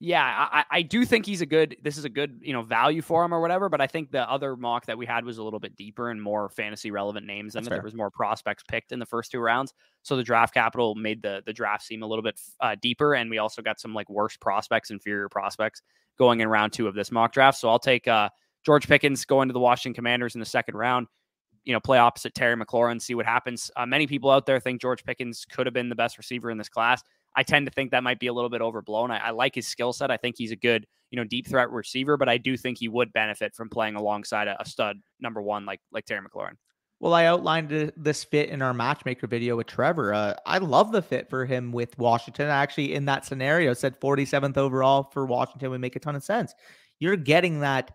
[0.00, 1.76] yeah, I, I do think he's a good.
[1.82, 3.68] This is a good you know value for him or whatever.
[3.68, 6.20] But I think the other mock that we had was a little bit deeper and
[6.20, 9.74] more fantasy relevant names, and there was more prospects picked in the first two rounds.
[10.02, 13.28] So the draft capital made the the draft seem a little bit uh, deeper, and
[13.28, 15.82] we also got some like worse prospects, inferior prospects
[16.18, 17.58] going in round two of this mock draft.
[17.58, 18.08] So I'll take.
[18.08, 18.30] uh
[18.64, 21.06] George Pickens going to the Washington Commanders in the second round.
[21.64, 23.70] You know, play opposite Terry McLaurin, see what happens.
[23.76, 26.58] Uh, many people out there think George Pickens could have been the best receiver in
[26.58, 27.02] this class.
[27.36, 29.10] I tend to think that might be a little bit overblown.
[29.10, 30.10] I, I like his skill set.
[30.10, 32.88] I think he's a good, you know, deep threat receiver, but I do think he
[32.88, 36.56] would benefit from playing alongside a, a stud number one like like Terry McLaurin.
[37.02, 40.14] Well, I outlined this fit in our matchmaker video with Trevor.
[40.14, 42.46] Uh, I love the fit for him with Washington.
[42.46, 46.54] Actually, in that scenario, said 47th overall for Washington would make a ton of sense.
[47.00, 47.90] You're getting that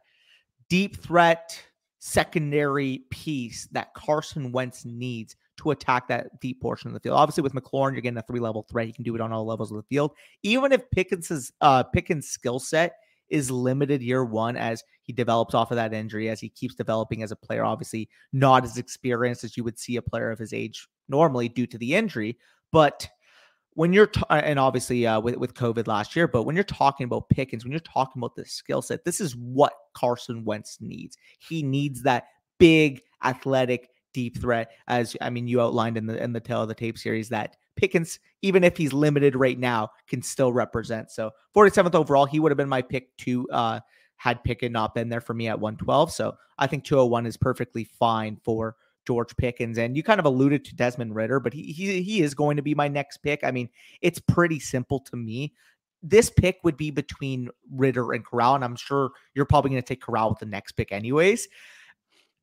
[0.69, 1.61] deep threat
[1.99, 7.17] secondary piece that Carson Wentz needs to attack that deep portion of the field.
[7.17, 8.87] Obviously, with McLaurin, you're getting a three level threat.
[8.87, 10.11] He can do it on all levels of the field.
[10.43, 12.93] Even if Pickens's uh, Pickens' skill set
[13.29, 17.23] is limited year one as he develops off of that injury, as he keeps developing
[17.23, 17.65] as a player.
[17.65, 21.67] Obviously, not as experienced as you would see a player of his age normally due
[21.67, 22.37] to the injury.
[22.71, 23.07] But
[23.77, 27.03] when you're t- and obviously uh, with with COVID last year, but when you're talking
[27.03, 31.15] about Pickens, when you're talking about the skill set, this is what Carson Wentz needs.
[31.37, 32.25] He needs that
[32.57, 34.71] big, athletic, deep threat.
[34.87, 37.55] As I mean, you outlined in the in the tale of the tape series that
[37.75, 41.11] Pickens, even if he's limited right now, can still represent.
[41.11, 43.47] So 47th overall, he would have been my pick two.
[43.51, 43.81] Uh,
[44.15, 46.11] had Pickens not been there for me at 112.
[46.11, 48.75] So I think 201 is perfectly fine for
[49.07, 49.77] George Pickens.
[49.79, 52.61] And you kind of alluded to Desmond Ridder, but he he, he is going to
[52.61, 53.43] be my next pick.
[53.43, 53.69] I mean,
[54.01, 55.53] it's pretty simple to me.
[56.03, 59.87] This pick would be between Ridder and Corral, and I'm sure you're probably going to
[59.87, 61.47] take Corral with the next pick, anyways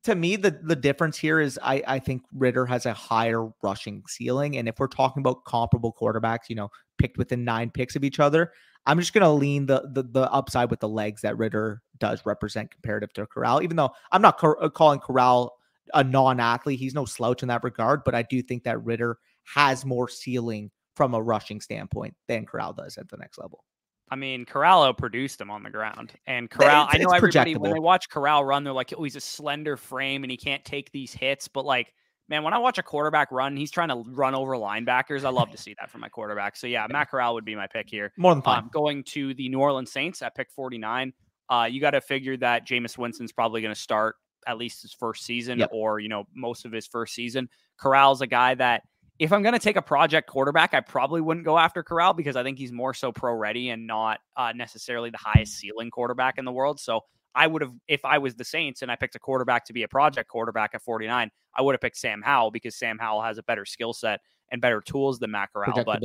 [0.05, 4.03] to me, the the difference here is I I think Ridder has a higher rushing
[4.07, 8.03] ceiling, and if we're talking about comparable quarterbacks, you know, picked within nine picks of
[8.03, 8.51] each other,
[8.85, 12.69] I'm just gonna lean the the, the upside with the legs that Ridder does represent
[12.69, 13.63] comparative to Corral.
[13.63, 15.57] Even though I'm not uh, calling Corral
[15.95, 19.17] a non-athlete, he's no slouch in that regard, but I do think that Ridder
[19.55, 23.63] has more ceiling from a rushing standpoint than Corral does at the next level.
[24.09, 26.85] I mean, Corral produced him on the ground, and Corral.
[26.85, 29.77] It's, I know everybody when they watch Corral run, they're like, "Oh, he's a slender
[29.77, 31.91] frame and he can't take these hits." But like,
[32.29, 35.25] man, when I watch a quarterback run, he's trying to run over linebackers.
[35.25, 36.55] I love to see that from my quarterback.
[36.55, 38.13] So yeah, Matt Corral would be my pick here.
[38.15, 38.59] More than fine.
[38.59, 41.11] Um, going to the New Orleans Saints at pick forty nine.
[41.49, 44.93] Uh, you got to figure that Jameis Winston's probably going to start at least his
[44.93, 45.69] first season, yep.
[45.71, 47.49] or you know, most of his first season.
[47.77, 48.83] Corral's a guy that
[49.17, 52.35] if I'm going to take a project quarterback, I probably wouldn't go after Corral because
[52.35, 56.37] I think he's more so pro ready and not uh, necessarily the highest ceiling quarterback
[56.37, 56.79] in the world.
[56.79, 57.01] So
[57.33, 59.83] I would have, if I was the Saints and I picked a quarterback to be
[59.83, 63.37] a project quarterback at 49, I would have picked Sam Howell because Sam Howell has
[63.37, 64.19] a better skill set
[64.51, 65.83] and better tools than Matt Corral.
[65.85, 66.01] But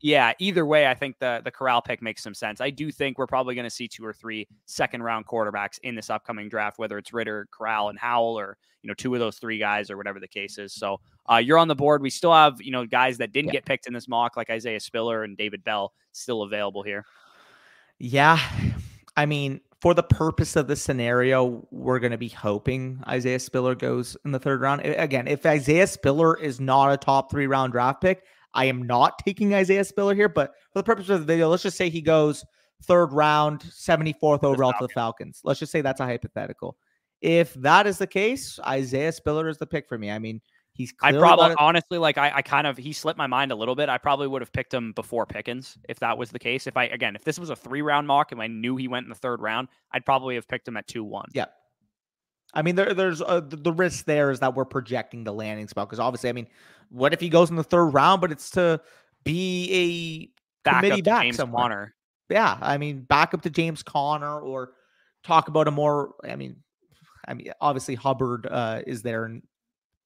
[0.00, 2.60] yeah, either way, I think the the Corral pick makes some sense.
[2.60, 5.94] I do think we're probably going to see two or three second round quarterbacks in
[5.94, 9.36] this upcoming draft, whether it's Ridder, Corral, and Howell, or you know two of those
[9.36, 10.72] three guys, or whatever the case is.
[10.72, 12.00] So uh, you're on the board.
[12.00, 13.60] We still have you know guys that didn't yeah.
[13.60, 17.04] get picked in this mock, like Isaiah Spiller and David Bell, still available here.
[17.98, 18.38] Yeah,
[19.16, 23.74] I mean, for the purpose of the scenario, we're going to be hoping Isaiah Spiller
[23.74, 24.80] goes in the third round.
[24.84, 29.18] Again, if Isaiah Spiller is not a top three round draft pick, I am not
[29.24, 32.00] taking Isaiah Spiller here, but for the purpose of the video, let's just say he
[32.02, 32.44] goes
[32.82, 35.40] third round, 74th overall to the Falcons.
[35.44, 36.76] Let's just say that's a hypothetical.
[37.20, 40.10] If that is the case, Isaiah Spiller is the pick for me.
[40.10, 40.40] I mean,
[40.72, 43.74] he's I probably honestly like I, I kind of he slipped my mind a little
[43.74, 43.88] bit.
[43.88, 46.66] I probably would have picked him before Pickens if that was the case.
[46.66, 49.04] If I again, if this was a three round mock and I knew he went
[49.04, 51.28] in the third round, I'd probably have picked him at two one.
[51.34, 51.46] Yeah.
[52.52, 55.68] I mean, there, there's uh, the, the risk there is that we're projecting the landing
[55.68, 56.48] spot because obviously, I mean,
[56.90, 58.80] what if he goes in the third round, but it's to
[59.24, 60.32] be
[60.64, 61.62] a back committee back James somewhere?
[61.62, 61.94] Conner.
[62.28, 64.72] Yeah, I mean, back up to James Conner or
[65.24, 66.14] talk about a more.
[66.24, 66.56] I mean,
[67.26, 69.42] I mean, obviously Hubbard uh, is there in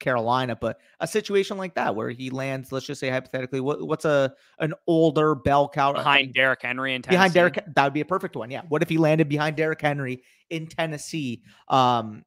[0.01, 4.05] Carolina, but a situation like that where he lands, let's just say hypothetically, what, what's
[4.05, 7.17] a an older bell cow behind Derrick Henry in Tennessee?
[7.17, 8.51] Behind Derrick, that would be a perfect one.
[8.51, 8.63] Yeah.
[8.69, 11.43] What if he landed behind Derrick Henry in Tennessee?
[11.69, 12.25] Um,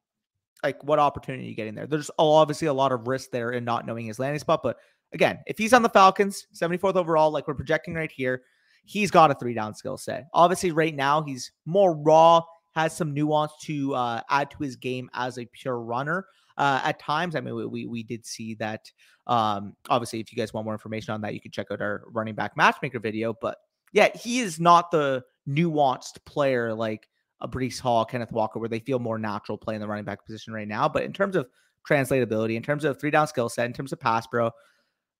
[0.62, 1.86] like what opportunity you getting there?
[1.86, 4.60] There's obviously a lot of risk there in not knowing his landing spot.
[4.62, 4.76] But
[5.12, 8.42] again, if he's on the Falcons, 74th overall, like we're projecting right here,
[8.84, 10.26] he's got a three down skill set.
[10.34, 12.40] Obviously, right now he's more raw,
[12.74, 16.26] has some nuance to uh, add to his game as a pure runner.
[16.56, 18.90] Uh, at times, I mean, we, we, we did see that.
[19.28, 22.02] Um, obviously, if you guys want more information on that, you can check out our
[22.08, 23.32] running back matchmaker video.
[23.40, 23.58] But
[23.92, 27.08] yeah, he is not the nuanced player like
[27.40, 30.52] a Breece Hall, Kenneth Walker, where they feel more natural playing the running back position
[30.52, 30.88] right now.
[30.88, 31.48] But in terms of
[31.88, 34.50] translatability, in terms of three down skill set, in terms of pass pro,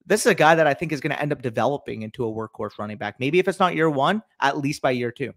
[0.07, 2.33] this is a guy that I think is going to end up developing into a
[2.33, 3.17] workhorse running back.
[3.21, 5.33] Maybe if it's not year one, at least by year two.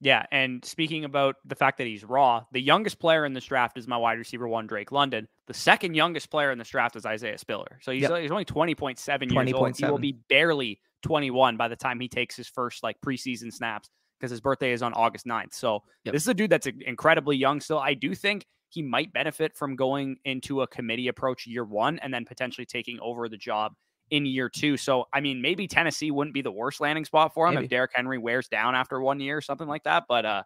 [0.00, 3.78] Yeah, and speaking about the fact that he's raw, the youngest player in this draft
[3.78, 5.28] is my wide receiver one, Drake London.
[5.46, 7.78] The second youngest player in this draft is Isaiah Spiller.
[7.80, 8.20] So he's, yep.
[8.20, 9.76] he's only 20.7 years old.
[9.76, 13.88] He will be barely 21 by the time he takes his first like preseason snaps
[14.24, 15.52] because his birthday is on August 9th.
[15.52, 16.14] So yep.
[16.14, 17.78] this is a dude that's incredibly young still.
[17.78, 22.12] I do think he might benefit from going into a committee approach year one and
[22.12, 23.74] then potentially taking over the job
[24.10, 24.78] in year two.
[24.78, 27.66] So, I mean, maybe Tennessee wouldn't be the worst landing spot for him maybe.
[27.66, 30.04] if Derrick Henry wears down after one year or something like that.
[30.08, 30.42] But uh,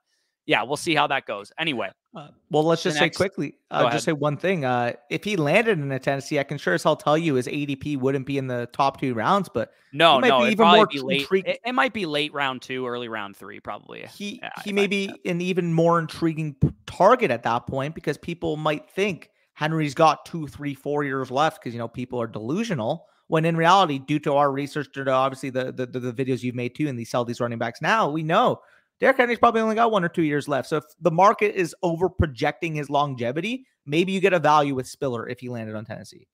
[0.49, 1.53] yeah, we'll see how that goes.
[1.59, 4.65] Anyway, uh, well, let's just next, say quickly, uh, just say one thing.
[4.65, 7.47] Uh, if he landed in a Tennessee, I can sure as hell tell you his
[7.47, 11.29] ADP wouldn't be in the top two rounds, but no, no, even more be late.
[11.31, 14.07] It, it, might be late round two, early round three, probably.
[14.07, 16.57] He yeah, he may be an even more intriguing
[16.87, 21.61] target at that point because people might think Henry's got two, three, four years left
[21.61, 23.07] because you know people are delusional.
[23.27, 26.55] When in reality, due to our research, due to obviously the, the the videos you've
[26.55, 28.63] made too, and these sell these running backs now, we know
[29.01, 30.69] Derrick Henry's probably only got one or two years left.
[30.69, 34.89] So if the market is over projecting his longevity, maybe you get a value with
[34.89, 36.27] Spiller if he landed on Tennessee.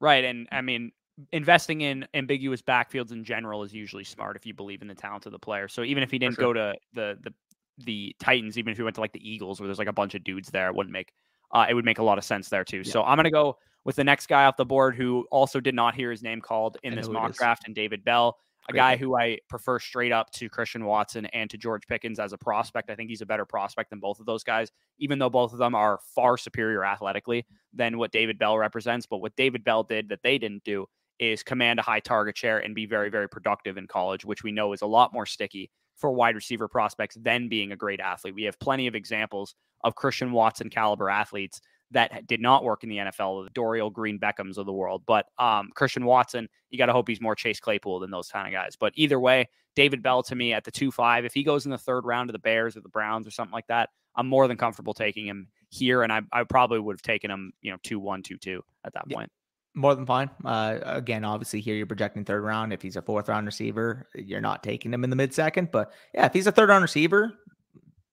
[0.00, 0.24] Right.
[0.24, 0.92] And I mean,
[1.32, 5.26] investing in ambiguous backfields in general is usually smart if you believe in the talent
[5.26, 5.68] of the player.
[5.68, 6.46] So even if he didn't sure.
[6.46, 7.34] go to the the
[7.78, 10.14] the Titans, even if he went to like the Eagles where there's like a bunch
[10.14, 11.12] of dudes there, it wouldn't make
[11.52, 12.78] uh, it would make a lot of sense there too.
[12.78, 12.92] Yeah.
[12.92, 15.94] So I'm gonna go with the next guy off the board who also did not
[15.94, 18.36] hear his name called in this mock draft, and David Bell
[18.68, 22.32] a guy who I prefer straight up to Christian Watson and to George Pickens as
[22.32, 22.90] a prospect.
[22.90, 25.58] I think he's a better prospect than both of those guys, even though both of
[25.58, 29.06] them are far superior athletically than what David Bell represents.
[29.06, 30.86] But what David Bell did that they didn't do
[31.18, 34.52] is command a high target share and be very, very productive in college, which we
[34.52, 38.34] know is a lot more sticky for wide receiver prospects than being a great athlete.
[38.34, 41.60] We have plenty of examples of Christian Watson caliber athletes
[41.92, 45.02] that did not work in the NFL, the Dorial Green Beckhams of the world.
[45.06, 48.46] But um, Christian Watson, you got to hope he's more Chase Claypool than those kind
[48.46, 48.76] of guys.
[48.76, 51.70] But either way, David Bell to me at the 2 5, if he goes in
[51.70, 54.48] the third round to the Bears or the Browns or something like that, I'm more
[54.48, 56.02] than comfortable taking him here.
[56.02, 58.92] And I, I probably would have taken him, you know, 2 1, 2 2 at
[58.94, 59.16] that yeah.
[59.16, 59.32] point.
[59.74, 60.28] More than fine.
[60.44, 62.74] Uh, again, obviously, here you're projecting third round.
[62.74, 65.70] If he's a fourth round receiver, you're not taking him in the mid second.
[65.70, 67.32] But yeah, if he's a third round receiver,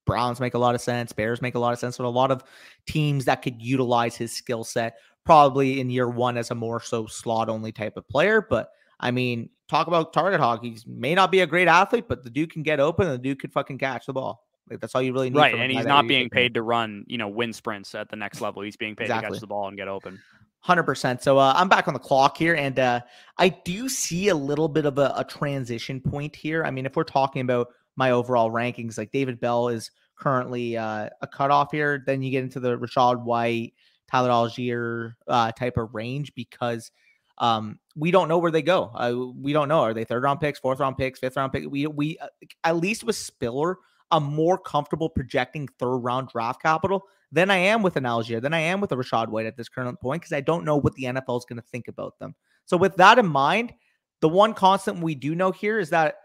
[0.09, 1.13] Browns make a lot of sense.
[1.13, 1.97] Bears make a lot of sense.
[1.97, 2.43] But a lot of
[2.87, 7.05] teams that could utilize his skill set probably in year one as a more so
[7.05, 8.41] slot only type of player.
[8.41, 10.63] But I mean, talk about target hog.
[10.63, 13.21] He may not be a great athlete, but the dude can get open and the
[13.21, 14.43] dude could fucking catch the ball.
[14.67, 15.37] Like that's all you really need.
[15.37, 15.53] Right.
[15.53, 18.63] And he's not being paid to run, you know, win sprints at the next level.
[18.63, 19.27] He's being paid exactly.
[19.27, 20.19] to catch the ball and get open.
[20.61, 21.21] Hundred percent.
[21.21, 22.99] So uh, I'm back on the clock here, and uh,
[23.37, 26.65] I do see a little bit of a, a transition point here.
[26.65, 27.69] I mean, if we're talking about
[27.99, 28.97] my overall rankings.
[28.97, 32.03] Like David Bell is currently uh, a cutoff here.
[32.05, 33.73] Then you get into the Rachaad White,
[34.09, 36.91] Tyler Allgeier uh, type of range because
[37.37, 38.91] um, we don't know where they go.
[38.93, 39.81] Uh, we don't know.
[39.81, 41.69] Are they third round picks, fourth round picks, fifth round pick?
[41.69, 42.27] We we uh,
[42.63, 43.77] at least with Spiller,
[44.11, 48.53] I'm more comfortable projecting third round draft capital than I am with an Allgeier, than
[48.53, 50.95] I am with a Rachaad White at this current point because I don't know what
[50.95, 52.35] the NFL is going to think about them.
[52.65, 53.73] So with that in mind,
[54.21, 56.15] the one constant we do know here is that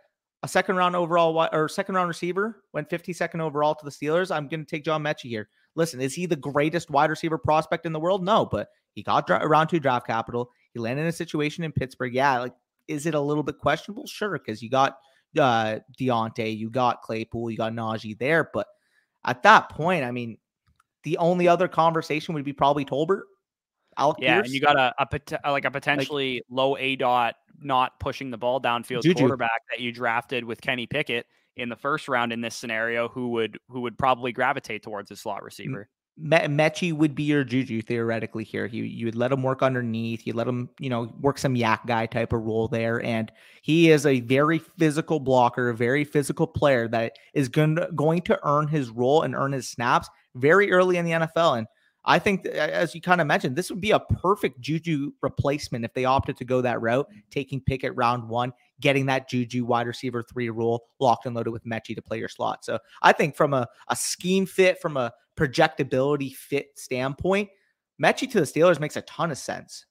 [0.45, 4.31] a second round overall or second round receiver went 52nd overall to the Steelers.
[4.31, 5.49] I'm going to take John Metchie here.
[5.75, 8.23] Listen, is he the greatest wide receiver prospect in the world?
[8.23, 10.51] No, but he got dra- round two draft capital.
[10.75, 12.13] He landed in a situation in Pittsburgh.
[12.13, 12.53] Yeah, like
[12.89, 14.07] is it a little bit questionable?
[14.07, 14.99] Sure, because you got
[15.39, 18.67] uh Diontae, you got Claypool, you got Najee there, but
[19.25, 20.37] at that point, I mean,
[21.05, 23.23] the only other conversation would be probably Tolbert.
[23.97, 24.47] Alec yeah, Pierce.
[24.47, 28.39] and you got a, a uh, like a potentially like, low aDOT not pushing the
[28.39, 29.21] ball downfield Juju.
[29.21, 31.27] quarterback that you drafted with Kenny Pickett
[31.57, 35.17] in the first round in this scenario, who would who would probably gravitate towards a
[35.17, 35.89] slot receiver.
[36.17, 38.67] Me- Metchie would be your Juju theoretically here.
[38.67, 40.27] You you would let him work underneath.
[40.27, 43.31] You let him you know work some YAC guy type of role there, and
[43.63, 48.23] he is a very physical blocker, a very physical player that is going to, going
[48.23, 51.59] to earn his role and earn his snaps very early in the NFL.
[51.59, 51.67] And
[52.07, 55.95] I think, as you kind of mentioned, this would be a perfect Juju replacement if
[55.95, 60.23] they opted to go that route, taking Pickett round one, getting that Juju wide receiver
[60.23, 62.65] three rule locked and loaded with Metchie to play your slot.
[62.65, 67.49] So I think from a, a scheme fit, from a projectability fit standpoint,
[68.03, 69.87] Metchie to the Steelers makes a ton of sense.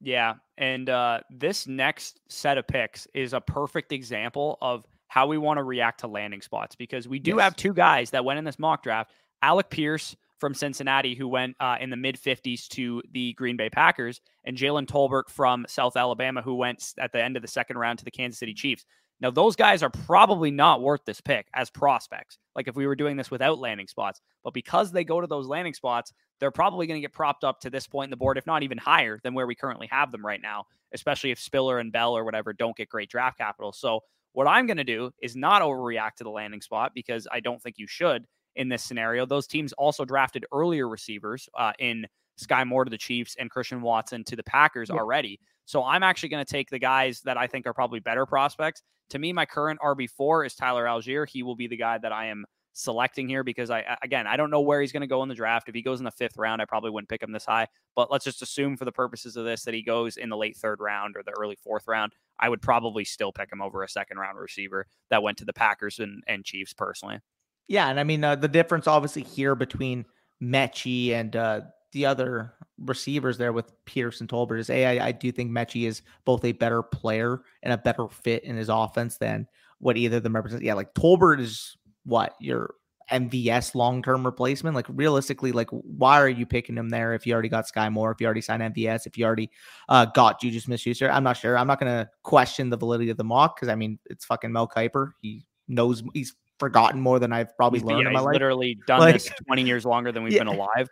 [0.00, 0.34] Yeah.
[0.56, 5.58] And uh, this next set of picks is a perfect example of how we want
[5.58, 7.40] to react to landing spots because we do yes.
[7.40, 11.56] have two guys that went in this mock draft Alec Pierce from Cincinnati, who went
[11.58, 15.96] uh, in the mid 50s to the Green Bay Packers, and Jalen Tolbert from South
[15.96, 18.84] Alabama, who went at the end of the second round to the Kansas City Chiefs.
[19.22, 22.94] Now, those guys are probably not worth this pick as prospects, like if we were
[22.94, 24.20] doing this without landing spots.
[24.42, 27.58] But because they go to those landing spots, they're probably going to get propped up
[27.60, 30.12] to this point in the board, if not even higher than where we currently have
[30.12, 33.72] them right now, especially if Spiller and Bell or whatever don't get great draft capital.
[33.72, 34.00] So,
[34.34, 37.62] what I'm going to do is not overreact to the landing spot because I don't
[37.62, 38.26] think you should
[38.56, 39.26] in this scenario.
[39.26, 42.06] Those teams also drafted earlier receivers uh, in
[42.40, 44.96] Skyy Moore to the Chiefs and Christian Watson to the Packers yeah.
[44.96, 45.40] already.
[45.66, 48.82] So I'm actually going to take the guys that I think are probably better prospects.
[49.10, 51.28] To me, my current RB4 is Tyler Allgeier.
[51.28, 52.44] He will be the guy that I am
[52.76, 55.34] selecting here because I again I don't know where he's going to go in the
[55.34, 55.68] draft.
[55.68, 57.68] If he goes in the fifth round, I probably wouldn't pick him this high.
[57.94, 60.56] But let's just assume for the purposes of this that he goes in the late
[60.56, 62.12] third round or the early fourth round.
[62.38, 65.52] I would probably still pick him over a second round receiver that went to the
[65.52, 67.20] Packers and, and Chiefs personally.
[67.68, 70.04] Yeah, and I mean uh, the difference obviously here between
[70.42, 71.60] Metchie and uh,
[71.92, 76.02] the other receivers there with and Tolbert is a I, I do think Metchie is
[76.24, 79.46] both a better player and a better fit in his offense than
[79.78, 80.62] what either of them represent.
[80.62, 82.74] Yeah, like Tolbert is what your
[83.10, 84.74] MVS long term replacement.
[84.74, 88.10] Like realistically, like why are you picking him there if you already got Skyy Moore,
[88.10, 89.50] if you already signed MVS, if you already
[89.88, 91.10] uh, got Juju Smith Schuster?
[91.10, 91.56] I'm not sure.
[91.56, 94.68] I'm not gonna question the validity of the mock because I mean it's fucking Mel
[94.68, 95.12] Kiper.
[95.20, 98.32] He knows he's forgotten more than I've probably learned yeah, in my life.
[98.34, 100.40] literally done Like- this 20 years longer than we've Yeah.
[100.44, 100.88] been alive.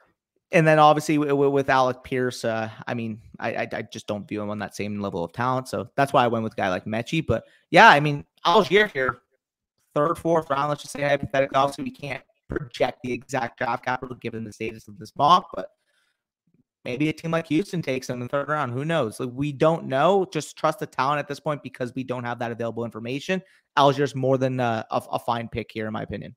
[0.51, 4.29] and then obviously with, with Alec Pierce, uh, I mean, I, I I just don't
[4.29, 5.69] view him on that same level of talent.
[5.69, 7.27] So that's why I went with a guy like Metchie.
[7.27, 9.19] But yeah, I mean, Allgeier here,
[9.95, 10.69] third, fourth round.
[10.69, 11.57] Let's just say hypothetically.
[11.57, 15.69] Obviously, we can't project the exact draft capital given the status of this mock, but
[16.85, 18.73] maybe a team like Houston takes him in the third round.
[18.73, 19.21] Who knows?
[19.21, 20.27] Like we don't know.
[20.33, 23.43] Just trust the talent at this point because we don't have that available information.
[23.77, 26.35] Allgeier's more than uh, a, a fine pick here, in my opinion.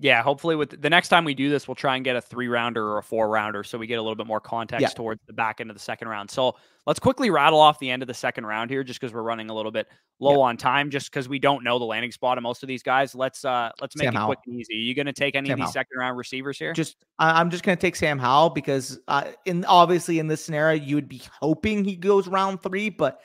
[0.00, 2.46] Yeah, hopefully with the next time we do this, we'll try and get a three
[2.46, 4.88] rounder or a four rounder so we get a little bit more context Yeah.
[4.90, 6.30] towards the back end of the second round.
[6.30, 6.54] So
[6.86, 9.50] let's quickly rattle off the end of the second round here just because we're running
[9.50, 9.88] a little bit
[10.20, 12.84] low on time, just because we don't know the landing spot of most of these
[12.84, 13.12] guys.
[13.16, 14.26] Let's uh let's make Sam it Howell.
[14.28, 14.74] quick and easy.
[14.74, 15.72] Are you gonna take any Sam of these Howell.
[15.72, 16.72] second round receivers here?
[16.74, 20.94] Just I'm just gonna take Sam Howell because uh, in obviously in this scenario you
[20.94, 23.20] would be hoping he goes round three, but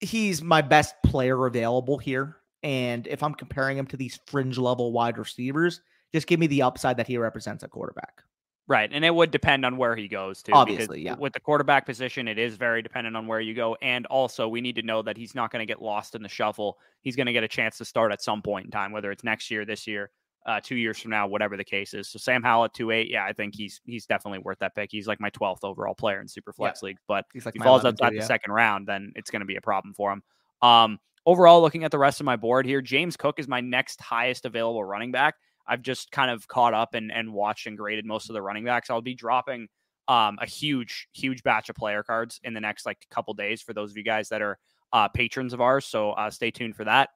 [0.00, 2.36] he's my best player available here.
[2.62, 5.80] And if I'm comparing him to these fringe level wide receivers,
[6.12, 8.22] just give me the upside that he represents at quarterback.
[8.70, 8.88] Right.
[8.92, 10.52] And it would depend on where he goes to.
[10.52, 11.16] Obviously, yeah.
[11.16, 13.76] With the quarterback position, it is very dependent on where you go.
[13.82, 16.28] And also, we need to know that he's not going to get lost in the
[16.28, 16.78] shuffle.
[17.00, 19.24] He's going to get a chance to start at some point in time, whether it's
[19.24, 20.10] next year, this year,
[20.46, 22.08] uh, two years from now, whatever the case is.
[22.08, 24.90] So Sam Howell at two eight, yeah, I think he's he's definitely worth that pick.
[24.92, 26.98] He's like my twelfth overall player in super flex league.
[27.08, 28.20] But He's like if he falls 11 too, outside yeah.
[28.20, 30.22] the second round, then it's going to be a problem for him.
[30.62, 31.00] Um,
[31.30, 34.44] overall, looking at the rest of my board here, James Cook is my next highest
[34.46, 35.36] available running back.
[35.64, 38.64] I've just kind of caught up and, and watched and graded most of the running
[38.64, 38.90] backs.
[38.90, 39.68] I'll be dropping
[40.08, 43.72] um, a huge, huge batch of player cards in the next like couple days for
[43.72, 44.58] those of you guys that are
[44.92, 45.86] uh, patrons of ours.
[45.86, 47.10] So uh, stay tuned for that.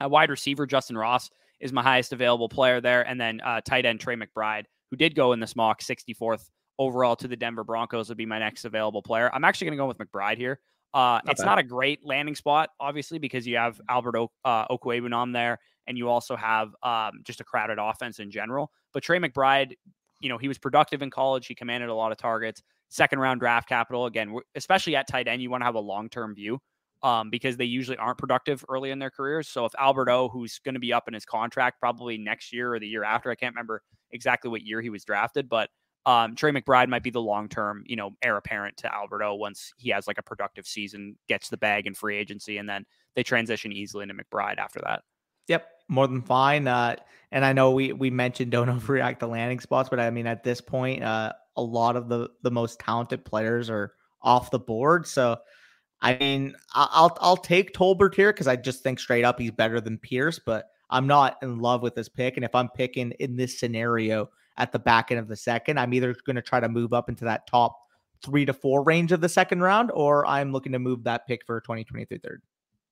[0.00, 1.28] A wide receiver, Justyn Ross,
[1.60, 3.06] is my highest available player there.
[3.06, 7.16] And then uh, tight end, Trey McBride, who did go in this mock 64th overall
[7.16, 9.30] to the Denver Broncos, would be my next available player.
[9.34, 10.58] I'm actually going to go with McBride here.
[10.94, 11.46] Uh, it's bad.
[11.46, 15.98] not a great landing spot, obviously, because you have Albert o- uh, Okwuegbunam there, and
[15.98, 18.70] you also have um, just a crowded offense in general.
[18.92, 19.74] But Trey McBride,
[20.20, 21.46] you know, he was productive in college.
[21.46, 22.62] He commanded a lot of targets.
[22.88, 24.06] Second round draft capital.
[24.06, 26.60] Again, especially at tight end, you want to have a long term view
[27.02, 29.48] um, because they usually aren't productive early in their careers.
[29.48, 32.74] So if Albert O, who's going to be up in his contract probably next year
[32.74, 33.82] or the year after, I can't remember
[34.12, 35.68] exactly what year he was drafted, but
[36.06, 39.74] um, Trey McBride might be the long term, you know, heir apparent to Alberto once
[39.76, 42.86] he has like a productive season, gets the bag in free agency, and then
[43.16, 45.02] they transition easily into McBride after that.
[45.48, 46.68] Yep, more than fine.
[46.68, 46.94] Uh,
[47.32, 50.44] and I know we we mentioned don't overreact to landing spots, but I mean at
[50.44, 53.92] this point, uh, a lot of the the most talented players are
[54.22, 55.08] off the board.
[55.08, 55.38] So,
[56.00, 59.80] I mean, I'll I'll take Tolbert here because I just think straight up he's better
[59.80, 62.36] than Pierce, but I'm not in love with this pick.
[62.36, 65.92] And if I'm picking in this scenario at the back end of the second, I'm
[65.94, 67.78] either going to try to move up into that top
[68.24, 71.44] three to four range of the second round, or I'm looking to move that pick
[71.44, 72.42] for 2023 third.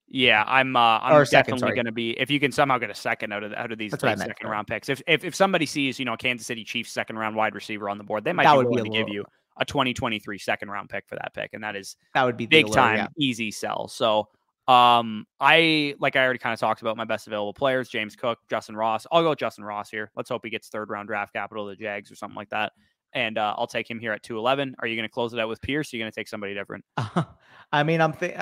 [0.09, 0.77] Yeah, I'm.
[0.77, 2.11] Uh, I'm Or definitely going to be.
[2.21, 4.13] If you can somehow get a second out of out of these That's what I
[4.13, 6.93] late meant, second round picks, if, if if somebody sees you know Kansas City Chiefs
[6.93, 8.99] second round wide receiver on the board, they might That be would be willing to
[8.99, 9.25] give you
[9.57, 12.63] a 2023 second round pick for that pick, and that is That would be the
[12.63, 13.07] big time yeah.
[13.19, 13.89] easy sell.
[13.89, 14.29] So
[14.67, 18.39] um I like I already kind of talked about my best available players, James Cook,
[18.51, 19.07] Justyn Ross.
[19.13, 20.11] I'll go with Justyn Ross here.
[20.17, 22.73] Let's hope he gets third round draft capital of the Jags or something like that.
[23.13, 24.75] And uh, I'll take him here at 211.
[24.81, 25.93] Are you going to close it out with Pierce?
[25.93, 26.85] Are you going to take somebody different?
[27.73, 28.35] I mean, I'm th-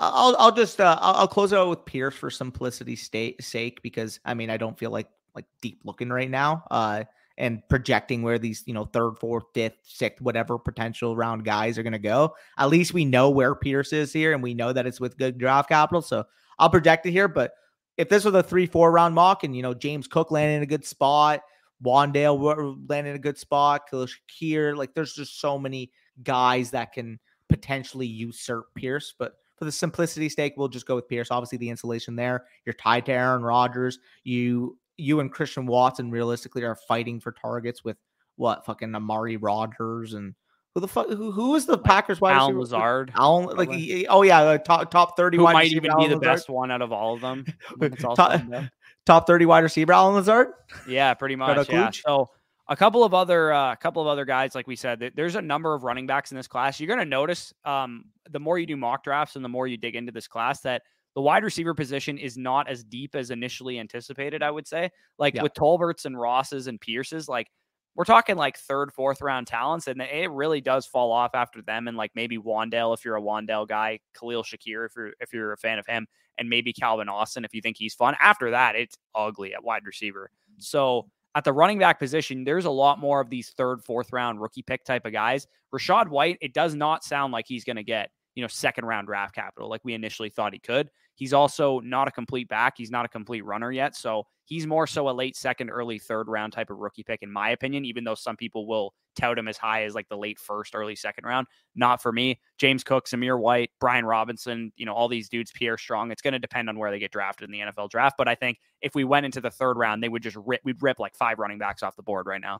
[0.00, 3.82] I'll I'll just uh, I'll, I'll close it out with Pierce for simplicity's sta- sake
[3.82, 7.04] because I mean I don't feel like like deep looking right now uh
[7.38, 11.82] and projecting where these you know third, fourth, fifth, sixth, whatever potential round guys are
[11.82, 12.34] gonna go.
[12.58, 15.38] At least we know where Pierce is here and we know that it's with good
[15.38, 16.02] draft capital.
[16.02, 16.24] So
[16.58, 17.28] I'll project it here.
[17.28, 17.52] But
[17.96, 20.62] if this was a three, four round mock and you know James Cook landed in
[20.62, 21.42] a good spot,
[21.84, 25.90] Wan'Dale wa- landed in a good spot, Shakir, like there's just so many
[26.22, 27.18] guys that can
[27.48, 31.30] potentially usurp Pierce, but for the simplicity sake, we'll just go with Pierce.
[31.30, 32.46] Obviously, the insulation there.
[32.64, 33.98] You're tied to Aaron Rodgers.
[34.24, 37.96] You you and Christian Watson realistically are fighting for targets with
[38.36, 40.34] what fucking Amari Rodgers and
[40.74, 42.76] who the fuck who, who is the Packers wide Allen receiver?
[42.76, 46.06] Lazard, Allen, like he- oh yeah, uh, top top thirty who wide might even be
[46.06, 46.20] the Lazard.
[46.20, 47.44] best one out of all of them.
[47.78, 48.70] when it's all Top- said and done.
[49.04, 50.48] top thirty wide receiver, Allen Lazard.
[50.88, 51.68] Yeah, pretty much.
[51.68, 51.86] Yeah.
[51.86, 52.02] Cooch.
[52.06, 52.30] So
[52.68, 55.42] a couple of other uh, a couple of other guys, like we said, there's a
[55.42, 56.78] number of running backs in this class.
[56.78, 59.76] You're going to notice um, the more you do mock drafts and the more you
[59.76, 60.82] dig into this class that
[61.14, 64.90] the wide receiver position is not as deep as initially anticipated, I would say.
[65.18, 65.42] Like Yeah.
[65.42, 67.48] with Tolberts and Rosses and Pierces, like
[67.96, 71.88] we're talking like third, fourth round talents, and it really does fall off after them.
[71.88, 75.52] And like maybe Wan'Dale if you're a Wan'Dale guy, Khalil Shakir if you're if you're
[75.52, 76.06] a fan of him,
[76.38, 78.14] and maybe Calvin Austin if you think he's fun.
[78.20, 80.30] After that, it's ugly at wide receiver.
[80.58, 84.40] So at the running back position, there's a lot more of these third, fourth round
[84.40, 85.46] rookie pick type of guys.
[85.74, 89.06] Rachaad White, it does not sound like he's going to get you know second round
[89.06, 90.90] draft capital like we initially thought he could.
[91.14, 92.74] He's also not a complete back.
[92.78, 93.94] He's not a complete runner yet.
[93.94, 97.30] So he's more so a late second, early third round type of rookie pick, in
[97.30, 100.38] my opinion, even though some people will tout him as high as like the late
[100.38, 101.46] first, early second round.
[101.74, 102.40] Not for me.
[102.58, 106.10] James Cook, Zamir White, Brian Robinson, you know, all these dudes, Pierre Strong.
[106.10, 108.16] It's going to depend on where they get drafted in the NFL draft.
[108.16, 110.82] But I think if we went into the third round, they would just rip, we'd
[110.82, 112.58] rip like five running backs off the board right now.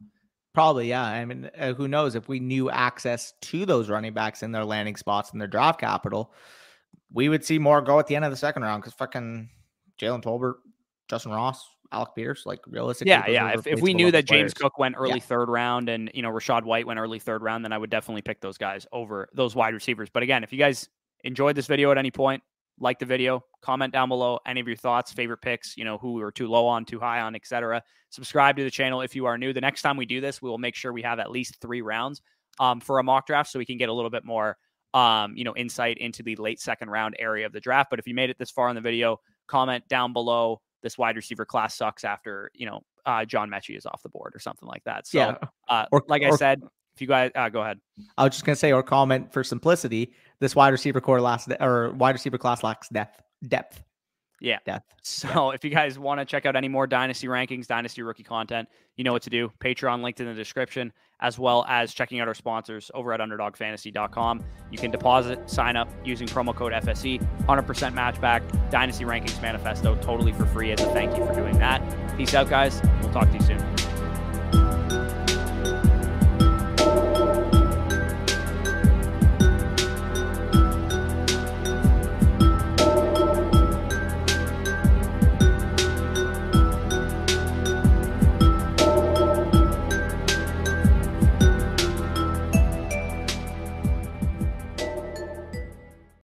[0.53, 1.05] Probably, yeah.
[1.05, 4.65] I mean, uh, who knows if we knew access to those running backs in their
[4.65, 6.33] landing spots and their draft capital,
[7.13, 9.49] we would see more go at the end of the second round because fucking
[10.01, 10.55] Jalen Tolbert,
[11.09, 13.11] Justyn Ross, Alec Pierce, like realistically.
[13.11, 13.53] Yeah, yeah.
[13.53, 14.55] If, if we knew that James.
[14.55, 15.21] Cook went early Yeah.
[15.21, 18.23] third round and you know Rachaad White went early third round, then I would definitely
[18.23, 20.09] pick those guys over those wide receivers.
[20.11, 20.89] But again, if you guys
[21.25, 22.43] enjoyed this video at any point,
[22.81, 26.15] like the video, comment down below any of your thoughts, favorite picks, you know, who
[26.15, 27.83] we were too low on, too high on, etc.
[28.09, 29.53] Subscribe to the channel if you are new.
[29.53, 31.83] The next time we do this, we will make sure we have at least three
[31.83, 32.23] rounds
[32.59, 34.57] um, for a mock draft so we can get a little bit more
[34.95, 37.91] um, you know, insight into the late second round area of the draft.
[37.91, 41.17] But if you made it this far in the video, comment down below this wide
[41.17, 44.69] receiver class sucks after, you know, uh, John Metchie is off the board or something
[44.69, 45.07] like that.
[45.07, 45.37] So, yeah,
[45.69, 46.63] uh, Or- like I said,
[47.01, 47.81] if you guys uh, go ahead.
[48.19, 51.93] I was just gonna say, or comment for simplicity, this wide receiver corps last or
[51.93, 53.23] wide receiver class lacks depth.
[53.47, 53.83] Depth.
[54.41, 54.59] Yeah.
[54.67, 54.95] Depth.
[55.03, 58.69] So if you guys want to check out any more dynasty rankings, dynasty rookie content,
[58.97, 59.51] you know what to do.
[59.61, 64.45] Patreon linked in the description, as well as checking out our sponsors over at underdogfantasy.com.
[64.71, 70.33] You can deposit, sign up using promo code FSE, 100% matchback, dynasty rankings manifesto, totally
[70.33, 71.81] for free as a thank you for doing that.
[72.19, 72.81] Peace out, guys.
[73.01, 73.90] We'll talk to you soon.